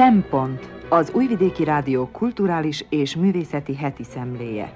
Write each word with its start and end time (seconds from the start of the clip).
Szempont 0.00 0.70
az 0.88 1.10
Újvidéki 1.14 1.64
Rádió 1.64 2.08
kulturális 2.12 2.84
és 2.88 3.16
művészeti 3.16 3.76
heti 3.76 4.04
szemléje. 4.04 4.72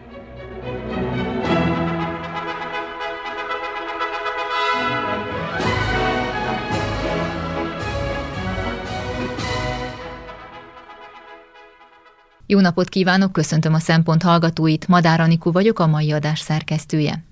Jó 12.46 12.60
napot 12.60 12.88
kívánok, 12.88 13.32
köszöntöm 13.32 13.74
a 13.74 13.78
Szempont 13.78 14.22
hallgatóit, 14.22 14.88
Madár 14.88 15.20
Anikó 15.20 15.50
vagyok, 15.50 15.78
a 15.78 15.86
mai 15.86 16.12
adás 16.12 16.40
szerkesztője. 16.40 17.24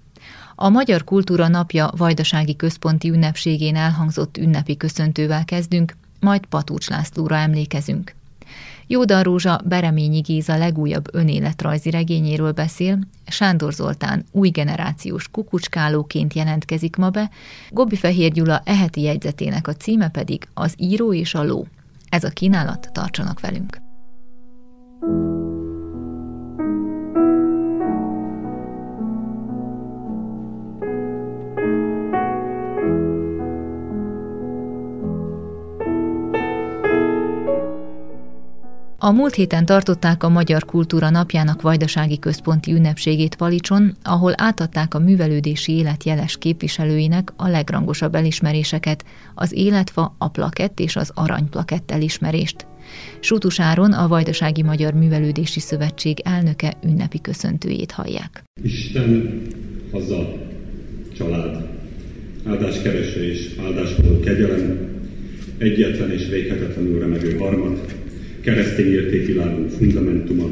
A 0.55 0.69
Magyar 0.69 1.05
Kultúra 1.05 1.49
Napja 1.49 1.91
Vajdasági 1.97 2.57
Központi 2.57 3.09
Ünnepségén 3.09 3.77
elhangzott 3.77 4.37
ünnepi 4.37 4.77
köszöntővel 4.77 5.45
kezdünk, 5.45 5.93
majd 6.23 6.47
Patúcs 6.47 6.89
Lászlóra 6.89 7.37
emlékezünk. 7.37 8.15
Jódan 8.87 9.23
Rózsa 9.23 9.61
Bereményi 9.65 10.21
Géza 10.21 10.57
legújabb 10.57 11.15
önéletrajzi 11.15 11.91
regényéről 11.91 12.53
beszél, 12.53 12.99
Sándor 13.27 13.73
Zoltán 13.73 14.25
új 14.31 14.49
generációs 14.49 15.29
kukucskálóként 15.29 16.35
jelentkezik 16.35 16.97
ma 16.97 17.11
be, 17.11 17.31
Gobbi 17.71 17.97
Fehér 17.97 18.33
Gyula 18.33 18.63
eheti 18.65 19.01
jegyzetének 19.01 19.69
a 19.69 19.75
címe 19.75 20.09
pedig 20.09 20.49
Az 20.55 20.75
író 20.77 21.13
és 21.15 21.35
a 21.35 21.43
ló. 21.43 21.67
Ez 22.09 22.25
a 22.25 22.31
kínálat, 22.31 22.91
tartsanak 22.93 23.41
velünk! 23.41 23.81
thank 25.01 25.13
you 25.15 25.72
A 39.05 39.11
múlt 39.11 39.35
héten 39.35 39.67
tartották 39.67 40.23
a 40.23 40.29
Magyar 40.29 40.65
Kultúra 40.65 41.11
Napjának 41.11 41.63
Vajdasági 41.63 42.19
Központi 42.19 42.73
ünnepségét 42.73 43.35
Palicson, 43.35 43.97
ahol 44.03 44.33
átadták 44.37 44.95
a 44.95 44.99
művelődési 44.99 45.73
élet 45.73 46.05
jeles 46.05 46.39
képviselőinek 46.39 47.33
a 47.37 47.49
legrangosabb 47.49 48.15
elismeréseket, 48.15 49.05
az 49.35 49.53
életfa, 49.53 50.15
a 50.19 50.29
plakett 50.29 50.81
és 50.81 50.97
az 50.97 51.11
aranyplakett 51.15 51.91
elismerést. 51.91 52.67
Sútus 53.21 53.59
a 53.59 54.07
Vajdasági 54.09 54.63
Magyar 54.63 54.93
Művelődési 54.93 55.61
Szövetség 55.61 56.21
elnöke 56.25 56.75
ünnepi 56.85 57.21
köszöntőjét 57.21 57.93
hallják. 57.93 58.43
Isten, 58.63 59.43
haza, 59.93 60.33
család, 61.17 61.69
áldáskereső 62.47 63.31
és 63.31 63.51
áldáskodó 63.65 64.21
kegyelem, 64.21 64.91
egyetlen 65.59 66.11
és 66.11 66.29
véghetetlenül 66.29 66.99
remegő 66.99 67.37
harmat, 67.37 68.01
keresztény 68.43 68.93
értékvilágunk 68.93 69.71
fundamentuma, 69.71 70.51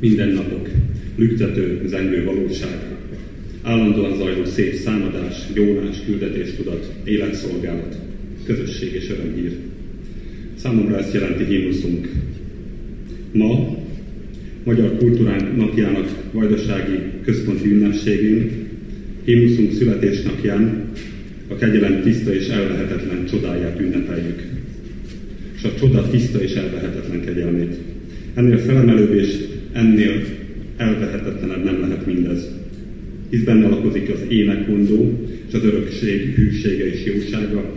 mindennapok, 0.00 0.68
lüktető, 1.16 1.82
zengő 1.86 2.24
valóság, 2.24 2.78
állandóan 3.62 4.16
zajló 4.16 4.44
szép 4.44 4.74
számadás, 4.74 5.36
jónás, 5.54 5.96
küldetéstudat, 6.04 6.92
életszolgálat, 7.04 7.98
közösség 8.44 8.92
és 8.92 9.10
örömhír. 9.10 9.52
Számomra 10.54 10.98
ezt 10.98 11.14
jelenti 11.14 11.44
himnuszunk. 11.44 12.08
Ma, 13.32 13.76
Magyar 14.64 14.96
Kultúránk 14.96 15.56
napjának 15.56 16.08
vajdasági 16.32 16.98
központi 17.24 17.68
ünnepségén, 17.68 18.50
himnuszunk 19.24 19.72
születésnapján 19.72 20.84
a 21.48 21.54
kegyelem 21.54 22.02
tiszta 22.02 22.34
és 22.34 22.48
ellehetetlen 22.48 23.26
csodáját 23.26 23.80
ünnepeljük 23.80 24.42
és 25.58 25.64
a 25.64 25.74
csoda 25.78 26.10
tiszta 26.10 26.42
és 26.42 26.52
elvehetetlen 26.52 27.24
kegyelmét. 27.24 27.76
Ennél 28.34 28.58
felemelőbb 28.58 29.14
és 29.14 29.36
ennél 29.72 30.22
elvehetetlenebb 30.76 31.64
nem 31.64 31.80
lehet 31.80 32.06
mindez. 32.06 32.48
Hisz 33.30 33.42
benne 33.42 33.68
lakozik 33.68 34.08
az 34.08 34.20
énekmondó, 34.28 35.28
és 35.48 35.54
az 35.54 35.64
örökség 35.64 36.34
hűsége 36.34 36.92
és 36.92 37.04
jósága, 37.04 37.76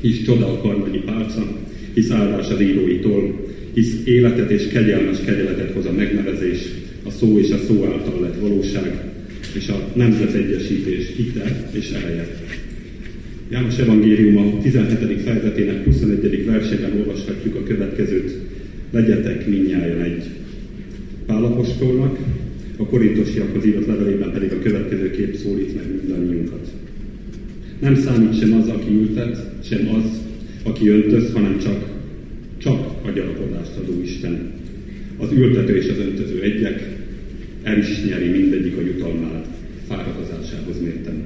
hisz 0.00 0.24
csoda 0.24 0.46
a 0.46 0.60
karmagyi 0.60 0.98
pálca, 0.98 1.60
hisz 1.94 2.10
áldás 2.10 2.50
az 2.50 2.60
íróitól, 2.60 3.50
hisz 3.74 3.94
életet 4.04 4.50
és 4.50 4.66
kegyelmes 4.66 5.18
kegyeletet 5.24 5.72
hoz 5.72 5.86
a 5.86 5.92
megnevezés, 5.92 6.58
a 7.04 7.10
szó 7.10 7.38
és 7.38 7.50
a 7.50 7.58
szó 7.66 7.84
által 7.84 8.20
lett 8.20 8.40
valóság, 8.40 9.04
és 9.56 9.68
a 9.68 9.88
nemzetegyesítés 9.94 11.06
hite 11.16 11.70
és 11.72 11.90
ereje. 11.90 12.28
János 13.52 13.78
Evangélium 13.78 14.36
a 14.36 14.62
17. 14.62 15.20
fejezetének 15.20 15.84
21. 15.84 16.44
versében 16.44 16.92
olvashatjuk 16.98 17.54
a 17.54 17.62
következőt. 17.62 18.38
Legyetek 18.90 19.46
minnyáján 19.46 20.02
egy. 20.02 20.24
Pálapostolnak, 21.26 22.18
a 22.76 22.86
korintosiakhoz 22.86 23.66
írott 23.66 23.86
levelében 23.86 24.32
pedig 24.32 24.52
a 24.52 24.58
következő 24.58 25.10
kép 25.10 25.36
szólít 25.36 25.74
meg 25.74 25.84
mindannyiunkat. 26.00 26.68
Nem 27.80 27.94
számít 27.94 28.38
sem 28.38 28.52
az, 28.52 28.68
aki 28.68 28.94
ültet, 28.94 29.52
sem 29.64 29.88
az, 29.94 30.20
aki 30.62 30.88
öntöz, 30.88 31.32
hanem 31.32 31.58
csak, 31.58 31.84
csak 32.58 33.06
a 33.06 33.10
gyarapodást 33.10 33.76
adó 33.76 34.00
Isten. 34.02 34.52
Az 35.16 35.32
ültető 35.32 35.76
és 35.76 35.88
az 35.88 35.98
öntöző 35.98 36.42
egyek, 36.42 36.96
el 37.62 37.78
is 37.78 38.04
nyeri 38.08 38.28
mindegyik 38.28 38.76
a 38.76 38.80
jutalmát, 38.80 39.46
fáradozásához 39.88 40.80
mértem. 40.82 41.22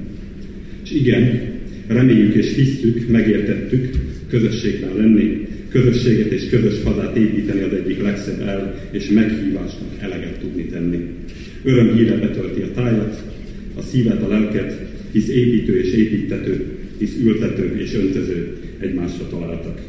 És 0.83 0.91
igen, 0.91 1.55
Reméljük 1.87 2.33
és 2.33 2.55
hisztük, 2.55 3.07
megértettük 3.07 3.89
közösségben 4.29 4.95
lenni, 4.95 5.47
közösséget 5.69 6.31
és 6.31 6.49
közös 6.49 6.83
hazát 6.83 7.17
építeni 7.17 7.61
az 7.61 7.73
egyik 7.73 8.01
legszebb 8.01 8.41
el 8.41 8.89
és 8.91 9.09
meghívásnak 9.09 9.89
eleget 9.99 10.39
tudni 10.39 10.65
tenni. 10.65 10.99
Öröm 11.63 11.95
híre 11.95 12.17
betölti 12.17 12.61
a 12.61 12.71
tájat, 12.71 13.23
a 13.75 13.81
szívet, 13.81 14.21
a 14.21 14.27
lelket, 14.27 14.87
hisz 15.11 15.27
építő 15.27 15.79
és 15.79 15.93
építető, 15.93 16.65
hisz 16.97 17.15
ültető 17.23 17.79
és 17.79 17.93
öntöző 17.93 18.57
egymásra 18.79 19.27
találtak. 19.29 19.81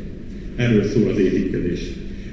Erről 0.57 0.85
szól 0.85 1.11
az 1.11 1.19
építkezés. 1.19 1.81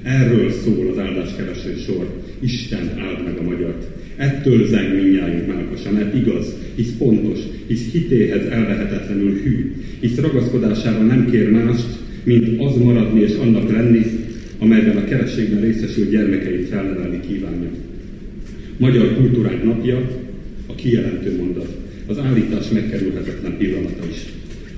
Erről 0.04 0.52
szól 0.52 0.90
az 0.90 0.98
áldáskereső 0.98 1.76
sor. 1.86 2.24
Isten 2.40 3.00
áld 3.00 3.24
meg 3.24 3.38
a 3.38 3.44
magyart. 3.44 3.88
Ettől 4.16 4.68
zeng 4.68 4.96
mindjárt 5.02 5.48
melkosa, 5.48 5.92
mert 5.92 6.16
igaz, 6.16 6.56
hisz 6.76 6.94
pontos, 6.98 7.40
hisz 7.68 7.92
hitéhez 7.92 8.46
elvehetetlenül 8.46 9.42
hű, 9.44 9.74
hisz 10.00 10.18
ragaszkodására 10.18 11.04
nem 11.04 11.30
kér 11.32 11.52
mást, 11.52 11.88
mint 12.24 12.62
az 12.62 12.76
maradni 12.76 13.22
és 13.22 13.34
annak 13.42 13.72
lenni, 13.72 14.02
amelyben 14.60 14.98
a 14.98 15.06
kerességben 15.06 15.62
részesült 15.62 16.10
gyermekeit 16.10 16.68
felnevelni 16.68 17.20
kívánja. 17.28 17.70
Magyar 18.78 19.16
kultúránk 19.16 19.64
napja 19.64 20.12
a 20.66 20.76
kijelentő 20.76 21.36
mondat, 21.38 21.78
az 22.08 22.18
állítás 22.18 22.70
megkerülhetetlen 22.70 23.58
pillanata 23.58 24.04
is. 24.10 24.26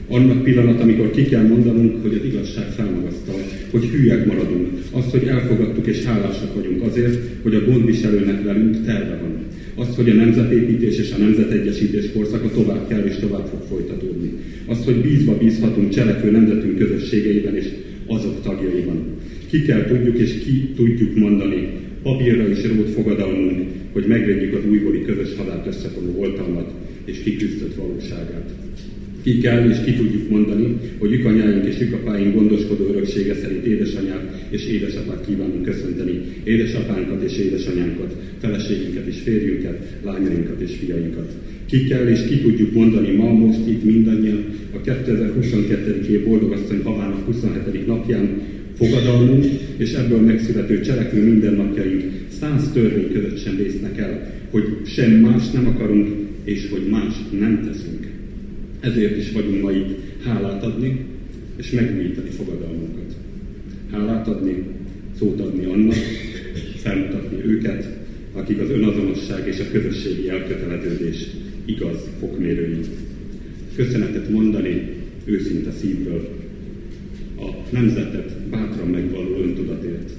Annak 0.08 0.44
pillanat, 0.44 0.82
amikor 0.82 1.12
ki 1.12 1.24
kell 1.24 1.48
mondanunk, 1.48 2.02
hogy 2.02 2.14
az 2.14 2.26
igazság 2.26 2.72
felmagasztal, 2.72 3.42
hogy 3.72 3.86
hülyek 3.86 4.26
maradunk, 4.26 4.68
azt, 4.92 5.10
hogy 5.10 5.24
elfogadtuk 5.24 5.88
és 5.88 6.04
hálásak 6.04 6.56
vagyunk 6.56 6.82
azért, 6.82 7.20
hogy 7.42 7.56
a 7.56 7.66
gondviselőnek 7.66 8.44
velünk 8.44 8.86
terve 8.86 9.20
van. 9.22 9.46
Azt, 9.76 9.96
hogy 9.96 10.10
a 10.10 10.14
nemzetépítés 10.14 10.98
és 10.98 11.12
a 11.12 11.18
nemzetegyesítés 11.18 12.12
korszaka 12.14 12.50
tovább 12.50 12.88
kell 12.88 13.04
és 13.04 13.16
tovább 13.16 13.46
fog 13.46 13.62
folytatódni. 13.70 14.32
Azt, 14.66 14.84
hogy 14.84 15.02
bízva 15.02 15.38
bízhatunk 15.38 15.90
cselekvő 15.90 16.32
nemzetünk 16.32 16.78
közösségeiben 16.78 17.56
és 17.56 17.66
azok 18.08 18.42
tagjaiban. 18.42 19.04
Ki 19.50 19.62
kell 19.62 19.86
tudjuk 19.86 20.18
és 20.18 20.32
ki 20.46 20.74
tudjuk 20.76 21.16
mondani, 21.16 21.70
papírra 22.04 22.50
is 22.50 22.64
rót 22.64 22.90
fogadalmunk, 22.90 23.62
hogy 23.92 24.06
megvegyük 24.08 24.54
az 24.54 24.70
újbóli 24.70 25.02
közös 25.06 25.36
hadát 25.38 25.68
összefogó 25.68 26.20
oltalmat 26.20 26.74
és 27.06 27.20
kiküzdött 27.24 27.76
valóságát. 27.76 28.50
Ki 29.28 29.38
kell 29.38 29.70
és 29.70 29.78
ki 29.86 29.94
tudjuk 29.94 30.30
mondani, 30.30 30.78
hogy 30.98 31.12
ükanyáink 31.12 31.66
és 31.66 31.82
ükapáink 31.82 32.36
gondoskodó 32.36 32.88
öröksége 32.88 33.36
szerint 33.36 33.66
édesanyát 33.66 34.48
és 34.50 34.66
édesapát 34.66 35.26
kívánunk 35.28 35.64
köszönteni, 35.64 36.22
édesapánkat 36.44 37.24
és 37.24 37.38
édesanyánkat, 37.38 38.16
feleségünket 38.42 39.08
és 39.08 39.20
férjünket, 39.24 39.98
lányainkat 40.04 40.62
és 40.62 40.72
fiainkat. 40.80 41.32
Ki 41.66 41.84
kell 41.84 42.08
és 42.08 42.24
ki 42.28 42.42
tudjuk 42.42 42.74
mondani 42.74 43.12
ma, 43.12 43.32
most 43.32 43.68
itt 43.68 43.84
mindannyian, 43.84 44.46
a 44.74 44.82
2022. 44.82 46.06
év 46.12 46.24
boldogasszony 46.24 46.82
havának 46.84 47.26
27. 47.26 47.88
napján, 47.88 48.42
fogadalmunk 48.78 49.46
és 49.78 49.94
ebből 49.94 50.20
megszülető 50.20 50.82
cselekvő 50.82 51.24
mindennapjaink 51.24 52.04
száz 52.40 52.72
törvény 52.74 53.12
között 53.14 53.44
sem 53.44 53.56
vésznek 53.56 53.98
el, 53.98 54.34
hogy 54.50 54.64
sem 54.86 55.12
más 55.12 55.52
nem 55.52 55.68
akarunk, 55.68 56.08
és 56.44 56.68
hogy 56.70 56.88
más 56.90 57.14
nem 57.40 57.64
teszünk. 57.66 58.17
Ezért 58.80 59.18
is 59.18 59.32
vagyunk 59.32 59.62
ma 59.62 59.72
itt 59.72 60.00
hálát 60.24 60.64
adni, 60.64 61.06
és 61.56 61.72
megújítani 61.72 62.30
fogadalmunkat. 62.30 63.16
Hálát 63.92 64.28
adni, 64.28 64.64
szót 65.20 65.40
adni 65.40 65.66
annak, 65.66 65.96
felmutatni 66.76 67.46
őket, 67.46 67.98
akik 68.34 68.60
az 68.60 68.70
önazonosság 68.70 69.48
és 69.48 69.60
a 69.60 69.72
közösségi 69.72 70.30
elköteleződés 70.30 71.28
igaz 71.66 71.98
fokmérői. 72.20 72.80
Köszönetet 73.76 74.30
mondani 74.30 74.90
őszinte 75.26 75.72
szívből 75.72 76.30
a 77.40 77.50
nemzetet 77.70 78.32
bátran 78.50 78.88
megvaló 78.88 79.42
öntudatért, 79.42 80.10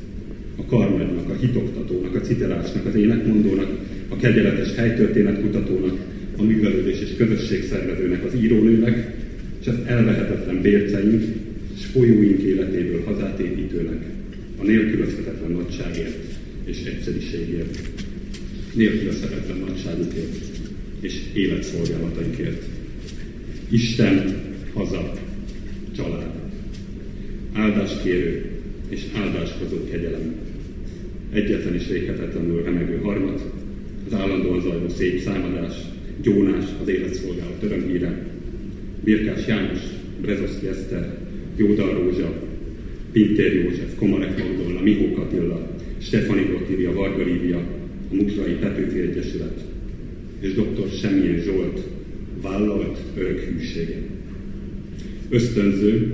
a 0.57 0.65
karnagynak, 0.65 1.29
a 1.31 1.37
hitoktatónak, 1.41 2.15
a 2.15 2.21
citerásnak, 2.21 2.87
az 2.87 2.95
énekmondónak, 2.95 3.79
a 4.09 4.17
kegyeletes 4.17 4.75
helytörténetkutatónak, 4.75 5.97
a 6.39 6.43
művelődés 6.43 7.01
és 7.01 7.17
közösségszervezőnek, 7.17 8.25
az 8.25 8.35
írónőnek, 8.35 9.17
és 9.61 9.67
az 9.67 9.75
elvehetetlen 9.85 10.61
bérceink 10.61 11.23
és 11.77 11.85
folyóink 11.85 12.43
életéből 12.43 13.03
hazát 13.05 13.39
építőnek, 13.39 14.03
a 14.59 14.65
nélkülözhetetlen 14.65 15.51
nagyságért 15.51 16.17
és 16.65 16.85
egyszeriségért, 16.85 17.89
nélkülözhetetlen 18.75 19.59
nagyságukért 19.59 20.37
és 21.01 21.21
életszolgálataikért. 21.35 22.63
Isten, 23.69 24.35
haza, 24.73 25.13
család, 25.97 26.31
áldáskérő 27.53 28.51
és 28.89 29.03
áldáskozó 29.15 29.85
kegyelem, 29.91 30.35
egyetlen 31.33 31.75
és 31.75 31.87
véghetetlenül 31.87 32.63
remegő 32.63 32.97
harmat, 32.97 33.53
az 34.07 34.15
állandóan 34.15 34.61
zajló 34.61 34.89
szép 34.89 35.21
számadás, 35.21 35.75
gyónás, 36.23 36.65
az 36.83 36.89
életszolgálat 36.89 37.63
örömhíre, 37.63 38.27
Birkás 39.05 39.47
János, 39.47 39.81
Brezoszki 40.21 40.67
Eszter, 40.67 41.19
Jódal 41.57 41.93
Rózsa, 41.93 42.43
Pintér 43.13 43.55
József, 43.55 43.95
Komarek 43.95 44.39
Magdolna, 44.39 44.81
Mihó 44.81 45.13
Katilla, 45.13 45.77
Stefani 45.99 46.43
Grotíria, 46.43 46.93
Varga 46.93 47.25
Lívia, 47.25 47.59
a 48.11 48.15
Mutrai 48.15 48.53
Petőfi 48.53 49.01
Egyesület, 49.01 49.61
és 50.41 50.53
dr. 50.53 50.89
Semmilyen 51.01 51.43
Zsolt 51.43 51.81
vállalt 52.43 52.99
örök 53.17 53.41
hűsége. 53.41 53.97
Ösztönző, 55.29 56.13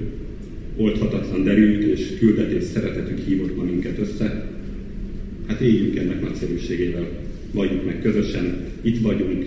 oldhatatlan 0.77 1.45
derűjük 1.45 1.99
és 1.99 2.19
küldetés 2.19 2.65
szeretetük 2.65 3.19
hívott 3.27 3.57
ma 3.57 3.63
minket 3.63 3.99
össze. 3.99 4.49
Hát 5.47 5.61
éljünk 5.61 5.97
ennek 5.97 6.21
nagyszerűségével, 6.21 7.09
vagyunk 7.53 7.85
meg 7.85 8.01
közösen, 8.03 8.67
itt 8.83 9.01
vagyunk, 9.01 9.45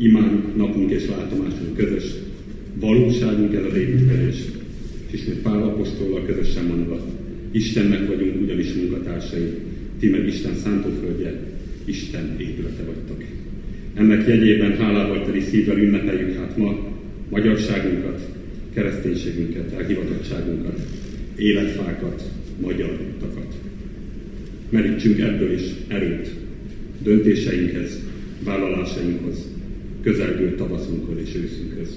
imánk, 0.00 0.56
napunk 0.56 0.90
és 0.90 1.06
látomásunk 1.06 1.76
közös, 1.76 2.04
valóságunk 2.74 3.54
ez 3.54 3.64
az 3.64 3.76
építkezés. 3.76 4.36
És 5.06 5.20
ismét 5.20 5.38
Pál 5.42 5.62
Apostollal 5.62 6.26
közösen 6.26 6.64
mondva, 6.64 7.06
Istennek 7.50 8.06
vagyunk 8.06 8.42
ugyanis 8.42 8.72
munkatársai, 8.72 9.48
ti 9.98 10.08
meg 10.08 10.26
Isten 10.26 10.54
szántóföldje, 10.54 11.40
Isten 11.84 12.36
épülete 12.40 12.82
vagytok. 12.82 13.24
Ennek 13.94 14.26
jegyében 14.28 14.76
hálával 14.76 15.24
teli 15.24 15.40
szívvel 15.40 15.78
ünnepeljük 15.78 16.36
hát 16.36 16.56
ma 16.56 16.88
magyarságunkat, 17.28 18.28
kereszténységünket, 18.74 19.72
elhivatottságunkat, 19.72 20.80
életfákat, 21.36 22.22
magyar 22.60 22.98
utakat. 23.16 23.54
Merítsünk 24.68 25.18
ebből 25.18 25.52
is 25.52 25.62
erőt 25.88 26.30
döntéseinkhez, 27.02 28.00
vállalásainkhoz, 28.44 29.50
közelgő 30.02 30.54
tavaszunkhoz 30.54 31.16
és 31.18 31.34
őszünkhöz. 31.34 31.96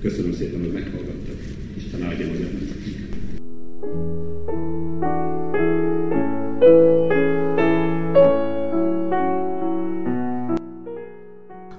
Köszönöm 0.00 0.32
szépen, 0.32 0.60
hogy 0.60 0.72
meghallgattak. 0.72 1.36
Isten 1.76 2.02
áldja 2.02 2.26
magyar 2.26 2.48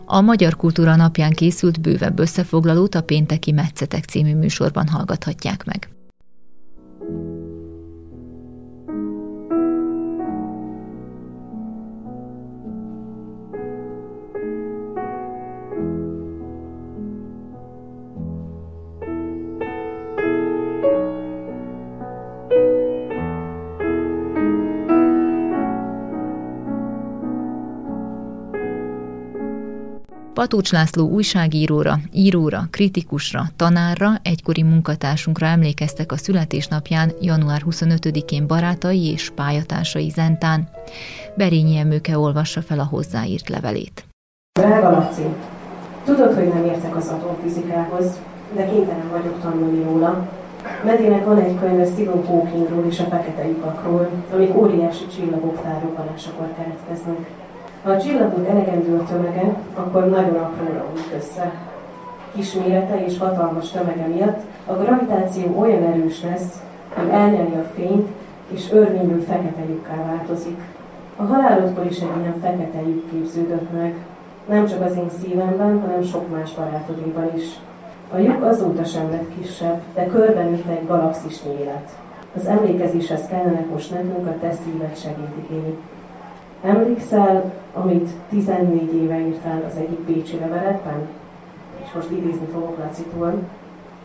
A 0.08 0.22
Magyar 0.22 0.56
Kultúra 0.56 0.96
napján 0.96 1.32
készült 1.32 1.82
bővebb 1.82 2.20
összefoglalót 2.20 2.96
a 2.96 3.02
pénteki 3.02 3.52
Metszetek 3.52 4.04
című 4.04 4.36
műsorban 4.36 4.88
hallgathatják 4.88 5.66
meg. 5.66 5.95
Patucs 30.46 30.72
László 30.72 31.08
újságíróra, 31.10 31.96
íróra, 32.14 32.68
kritikusra, 32.72 33.44
tanárra, 33.56 34.10
egykori 34.24 34.64
munkatársunkra 34.64 35.46
emlékeztek 35.46 36.12
a 36.12 36.18
születésnapján 36.18 37.12
január 37.22 37.62
25-én 37.70 38.48
barátai 38.48 39.12
és 39.12 39.32
pályatársai 39.36 40.10
Zentán. 40.10 40.70
Berényi 41.36 41.78
Emőke 41.78 42.18
olvassa 42.18 42.62
fel 42.62 42.80
a 42.80 42.84
hozzáírt 42.84 43.50
levelét. 43.50 44.06
Drága 44.60 44.90
Laci, 44.90 45.26
tudod, 46.04 46.34
hogy 46.34 46.48
nem 46.48 46.66
értek 46.66 46.96
az 46.96 47.08
atomfizikához, 47.08 48.20
de 48.56 48.70
kénytelen 48.70 49.10
vagyok 49.12 49.42
tanulni 49.42 49.84
róla. 49.84 50.30
Medinek 50.84 51.26
van 51.26 51.40
egy 51.40 51.60
könyve 51.60 51.86
Stephen 51.86 52.26
Hawkingról 52.26 52.86
és 52.90 53.00
a 53.00 53.04
fekete 53.04 53.48
lyukakról, 53.48 54.10
amik 54.34 54.56
óriási 54.56 55.08
csillagok 55.16 55.56
felrobbanásakor 55.64 56.48
keletkeznek. 56.58 57.45
Ha 57.86 57.92
a 57.92 58.02
csillagok 58.02 58.48
elegendő 58.48 58.98
a 58.98 59.04
tömege, 59.04 59.56
akkor 59.74 60.10
nagyon 60.10 60.36
apróra 60.36 60.86
omlik 60.90 61.14
össze. 61.18 61.52
Kis 62.36 62.54
mérete 62.54 63.06
és 63.06 63.18
hatalmas 63.18 63.72
tömege 63.72 64.06
miatt 64.06 64.40
a 64.66 64.74
gravitáció 64.74 65.60
olyan 65.60 65.84
erős 65.84 66.22
lesz, 66.24 66.62
hogy 66.94 67.10
elnyeli 67.10 67.54
a 67.54 67.72
fényt, 67.76 68.08
és 68.48 68.72
örvényből 68.72 69.22
fekete 69.22 69.62
lyukká 69.70 70.06
változik. 70.06 70.58
A 71.16 71.24
halálodkor 71.24 71.86
is 71.86 72.00
egy 72.00 72.10
ilyen 72.20 72.40
fekete 72.42 72.82
lyuk 72.82 73.10
képződött 73.10 73.72
meg, 73.74 73.96
nem 74.50 74.66
csak 74.66 74.86
az 74.86 74.96
én 74.96 75.10
szívemben, 75.22 75.80
hanem 75.80 76.04
sok 76.04 76.32
más 76.32 76.54
barátodéban 76.54 77.32
is. 77.36 77.46
A 78.14 78.18
lyuk 78.18 78.44
azóta 78.44 78.84
sem 78.84 79.10
lett 79.12 79.38
kisebb, 79.40 79.82
de 79.94 80.08
körbenőtte 80.08 80.72
egy 80.72 80.88
galaxisnyi 80.88 81.52
élet. 81.60 81.98
Az 82.36 82.46
emlékezéshez 82.46 83.28
kellene 83.28 83.66
most 83.72 83.92
nekünk 83.92 84.28
a 84.28 84.36
te 84.40 84.52
szíved 84.52 84.98
segítik 84.98 85.50
Emlékszel, 86.66 87.52
amit 87.74 88.10
14 88.30 88.94
éve 88.94 89.20
írtál 89.20 89.64
az 89.68 89.78
egyik 89.78 90.00
Bécsi 90.00 90.40
leveletben? 90.40 91.08
És 91.84 91.92
most 91.96 92.12
idézni 92.12 92.46
fogok 92.54 92.78
Lacitól. 92.78 93.34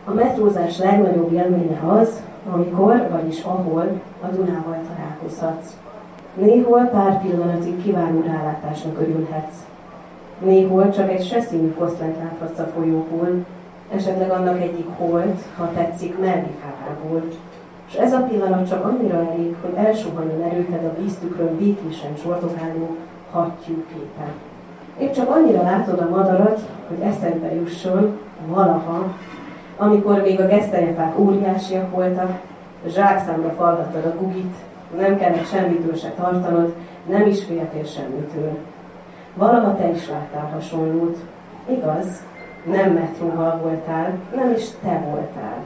A 0.05 0.13
metrózás 0.13 0.77
legnagyobb 0.77 1.31
élménye 1.31 1.79
az, 1.87 2.21
amikor, 2.51 3.07
vagyis 3.11 3.41
ahol 3.43 4.01
a 4.21 4.27
Dunával 4.27 4.77
találkozhatsz. 4.87 5.77
Néhol 6.33 6.81
pár 6.81 7.21
pillanatig 7.21 7.83
kiváló 7.83 8.23
rálátásnak 8.25 8.99
örülhetsz. 8.99 9.57
Néhol 10.39 10.89
csak 10.89 11.11
egy 11.11 11.25
seszínű 11.25 11.67
foszlányt 11.67 12.17
láthatsz 12.17 12.59
a 12.59 12.71
folyóból, 12.75 13.45
esetleg 13.93 14.31
annak 14.31 14.61
egyik 14.61 14.87
holt, 14.97 15.41
ha 15.57 15.71
tetszik, 15.73 16.19
mellékágából 16.19 17.23
és 17.91 17.97
ez 17.97 18.13
a 18.13 18.19
pillanat 18.19 18.69
csak 18.69 18.85
annyira 18.85 19.25
elég, 19.31 19.55
hogy 19.61 19.85
elsuhanjon 19.85 20.41
erőted 20.41 20.85
a 20.85 21.01
víztükről 21.01 21.57
békésen 21.57 22.15
csordogáló 22.23 22.95
hattyúképen. 23.31 24.31
Épp 24.99 25.11
csak 25.11 25.29
annyira 25.29 25.61
látod 25.61 25.99
a 25.99 26.09
madarat, 26.09 26.59
hogy 26.87 26.99
eszedbe 26.99 27.55
jusson 27.55 28.19
valaha, 28.47 29.13
amikor 29.77 30.21
még 30.21 30.39
a 30.39 30.47
gesztenyefák 30.47 31.19
óriásiak 31.19 31.91
voltak, 31.91 32.39
zsákszámra 32.87 33.49
falgattad 33.49 34.05
a 34.05 34.15
gugit, 34.19 34.55
nem 34.97 35.17
kellett 35.17 35.47
semmitől 35.47 35.95
se 35.95 36.09
tartanod, 36.09 36.73
nem 37.09 37.27
is 37.27 37.43
féltél 37.43 37.83
semmitől. 37.83 38.57
Valaha 39.33 39.75
te 39.75 39.89
is 39.89 40.09
láttál 40.09 40.49
hasonlót. 40.53 41.17
Igaz, 41.69 42.23
nem 42.63 42.91
metróval 42.91 43.59
voltál, 43.63 44.13
nem 44.35 44.51
is 44.51 44.65
te 44.81 45.03
voltál 45.09 45.65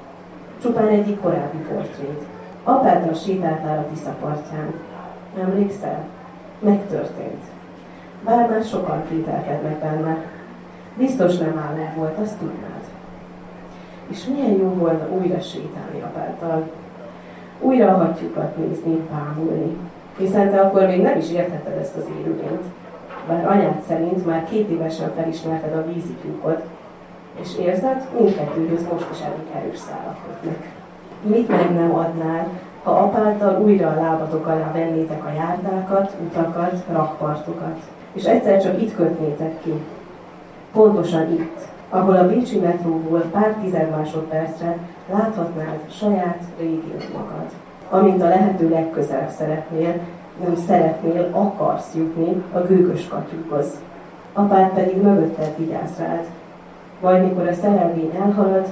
csupán 0.65 0.87
egyik 0.87 1.19
korábbi 1.19 1.57
portrét. 1.57 2.21
Apáddal 2.63 3.13
sétáltál 3.13 3.77
a 3.77 3.89
Tisza 3.89 4.15
partján. 4.21 4.73
Emlékszel? 5.39 6.03
Megtörtént. 6.59 7.43
Bár 8.23 8.49
már 8.49 8.63
sokan 8.63 9.03
kételkednek 9.09 9.79
benne. 9.79 10.17
Biztos 10.97 11.37
nem 11.37 11.57
el 11.57 11.93
volt, 11.95 12.17
azt 12.17 12.37
tudnád. 12.37 12.83
És 14.07 14.25
milyen 14.25 14.51
jó 14.51 14.69
volna 14.69 15.07
újra 15.09 15.39
sétálni 15.39 16.01
apáddal. 16.01 16.69
Újra 17.59 17.87
a 17.87 17.97
hattyúkat 17.97 18.57
nézni, 18.57 19.07
bámulni. 19.11 19.77
Hiszen 20.17 20.51
te 20.51 20.61
akkor 20.61 20.85
még 20.85 21.01
nem 21.01 21.17
is 21.17 21.31
értheted 21.31 21.77
ezt 21.77 21.95
az 21.95 22.05
élőlényt. 22.19 22.63
Bár 23.27 23.47
anyád 23.47 23.81
szerint 23.87 24.25
már 24.25 24.43
két 24.49 24.69
évesen 24.69 25.11
felismerted 25.15 25.73
a 25.73 25.85
vízityúkot, 25.93 26.63
és 27.41 27.57
érzed, 27.59 28.07
mindkettőhöz 28.19 28.87
most 28.91 29.07
is 29.11 29.19
elég 29.19 29.45
erős 29.55 29.77
szálak 29.77 30.17
kötnek. 30.25 30.71
Mit 31.21 31.47
meg 31.47 31.73
nem 31.73 31.95
adnál, 31.95 32.47
ha 32.83 32.91
apáddal 32.91 33.61
újra 33.61 33.87
a 33.89 34.01
lábatok 34.01 34.47
alá 34.47 34.71
vennétek 34.71 35.25
a 35.25 35.31
járdákat, 35.35 36.15
utakat, 36.25 36.83
rakpartokat, 36.91 37.79
és 38.13 38.23
egyszer 38.23 38.61
csak 38.61 38.81
itt 38.81 38.95
kötnétek 38.95 39.61
ki. 39.61 39.73
Pontosan 40.71 41.31
itt, 41.31 41.59
ahol 41.89 42.15
a 42.15 42.27
Bécsi 42.27 42.59
metróból 42.59 43.19
pár 43.19 43.55
tized 43.61 43.89
másodpercre 43.89 44.77
láthatnád 45.11 45.79
saját 45.91 46.43
régiómakat, 46.59 47.53
amint 47.89 48.21
a 48.21 48.27
lehető 48.27 48.69
legközelebb 48.69 49.29
szeretnél, 49.29 49.99
nem 50.43 50.55
szeretnél, 50.55 51.29
akarsz 51.31 51.93
jutni 51.95 52.43
a 52.53 52.59
gőgös 52.59 53.07
katyúkhoz. 53.07 53.79
Apád 54.33 54.69
pedig 54.73 55.01
mögötted 55.01 55.53
vigyáz 55.57 55.97
rád. 55.97 56.25
Majd 57.01 57.23
mikor 57.23 57.47
a 57.47 57.53
szerelvény 57.53 58.11
elhalad, 58.21 58.67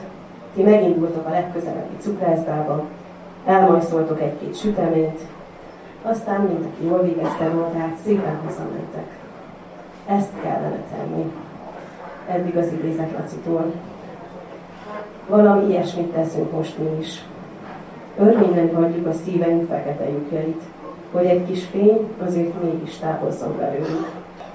ti 0.56 0.62
megindultok 0.62 1.28
a 1.28 1.30
legközelebbi 1.30 1.96
cukrászdába, 2.00 2.84
elmajszoltok 3.46 4.22
egy-két 4.22 4.60
süteményt, 4.60 5.20
aztán 6.04 6.42
mindenki 6.42 6.86
jól 6.86 7.02
végezte 7.02 7.48
magát, 7.48 7.98
szépen 8.06 8.40
hazamentek. 8.46 9.06
Ezt 10.06 10.32
kellene 10.42 10.84
tenni. 10.96 11.32
Eddig 12.28 12.58
az 12.58 12.72
idézet 12.72 13.12
Lacitól. 13.12 13.72
Valami 15.28 15.70
ilyesmit 15.70 16.12
teszünk 16.12 16.52
most 16.52 16.78
mi 16.78 16.98
is. 17.00 17.24
Örvényen 18.20 18.76
hagyjuk 18.76 19.08
a 19.08 19.14
szíveink 19.14 19.68
fekete 19.68 20.10
lyukjait, 20.10 20.62
hogy 21.12 21.26
egy 21.26 21.46
kis 21.46 21.66
fény 21.66 22.08
azért 22.26 22.64
mégis 22.64 22.98
távozzon 22.98 23.58
belőlük. 23.58 24.12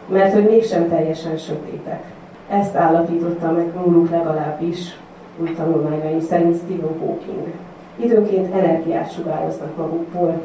Mert 0.06 0.32
hogy 0.32 0.44
mégsem 0.44 0.88
teljesen 0.88 1.36
sötétek. 1.36 2.04
Ezt 2.48 2.76
állapította 2.76 3.50
meg 3.50 3.72
róluk 3.74 4.10
legalábbis 4.10 4.98
új 5.40 5.54
tanulmányaim 5.54 6.20
szerint 6.20 6.56
Stephen 6.56 6.98
Hawking. 6.98 7.46
Időnként 7.96 8.54
energiát 8.54 9.12
sugároznak 9.12 9.76
magukból. 9.76 10.40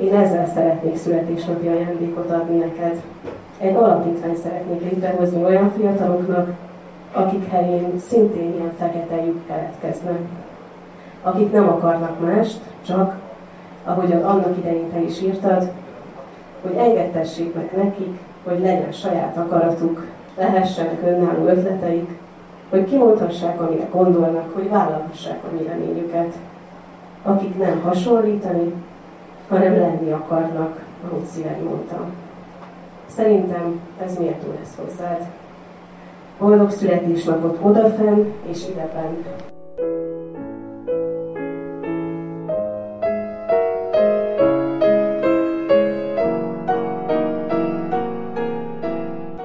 Én 0.00 0.14
ezzel 0.14 0.46
szeretnék 0.46 0.96
születésnapi 0.96 1.66
ajándékot 1.66 2.30
adni 2.30 2.56
neked. 2.56 3.02
Egy 3.58 3.74
alapítvány 3.74 4.36
szeretnék 4.36 4.82
létrehozni 4.82 5.44
olyan 5.44 5.72
fiataloknak, 5.76 6.50
akik 7.12 7.48
helyén 7.48 7.98
szintén 7.98 8.54
ilyen 8.54 8.72
fekete 8.78 9.24
lyuk 9.24 9.46
keletkeznek. 9.46 10.18
Akik 11.22 11.52
nem 11.52 11.68
akarnak 11.68 12.20
mást, 12.20 12.60
csak, 12.86 13.16
ahogyan 13.84 14.24
annak 14.24 14.56
idején 14.56 14.90
te 14.92 15.00
is 15.00 15.22
írtad, 15.22 15.70
hogy 16.62 16.76
engedtessék 16.76 17.54
meg 17.54 17.70
nekik, 17.76 18.18
hogy 18.44 18.60
legyen 18.60 18.92
saját 18.92 19.36
akaratuk, 19.36 20.06
lehessenek 20.36 21.02
önálló 21.06 21.46
ötleteik, 21.46 22.18
hogy 22.70 22.84
kimondhassák, 22.84 23.60
amire 23.60 23.86
gondolnak, 23.90 24.54
hogy 24.54 24.68
vállalhassák 24.68 25.44
a 25.44 25.56
véleményüket. 25.56 26.34
Akik 27.22 27.58
nem 27.58 27.80
hasonlítani, 27.80 28.72
hanem 29.48 29.78
lenni 29.78 30.10
akarnak, 30.10 30.84
ahogy 31.04 31.24
Szilárd 31.24 31.62
mondta. 31.62 32.04
Szerintem 33.06 33.80
ez 34.04 34.18
méltó 34.18 34.54
lesz 34.58 34.78
hozzád. 34.84 35.26
Boldog 36.38 36.70
születésnapot 36.70 37.58
odafenn 37.62 38.24
és 38.50 38.68
ideben. 38.68 39.51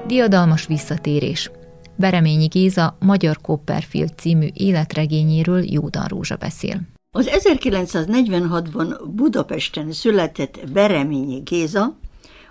Diadalmas 0.08 0.66
visszatérés. 0.66 1.50
Bereményi 1.96 2.46
Géza 2.46 2.96
Magyar 3.00 3.38
Copperfield 3.40 4.12
című 4.16 4.46
életregényéről 4.52 5.62
Jódan 5.70 6.06
Rózsa 6.06 6.36
beszél. 6.36 6.80
Az 7.10 7.30
1946-ban 7.32 9.00
Budapesten 9.06 9.92
született 9.92 10.70
Bereményi 10.72 11.40
Géza, 11.44 11.96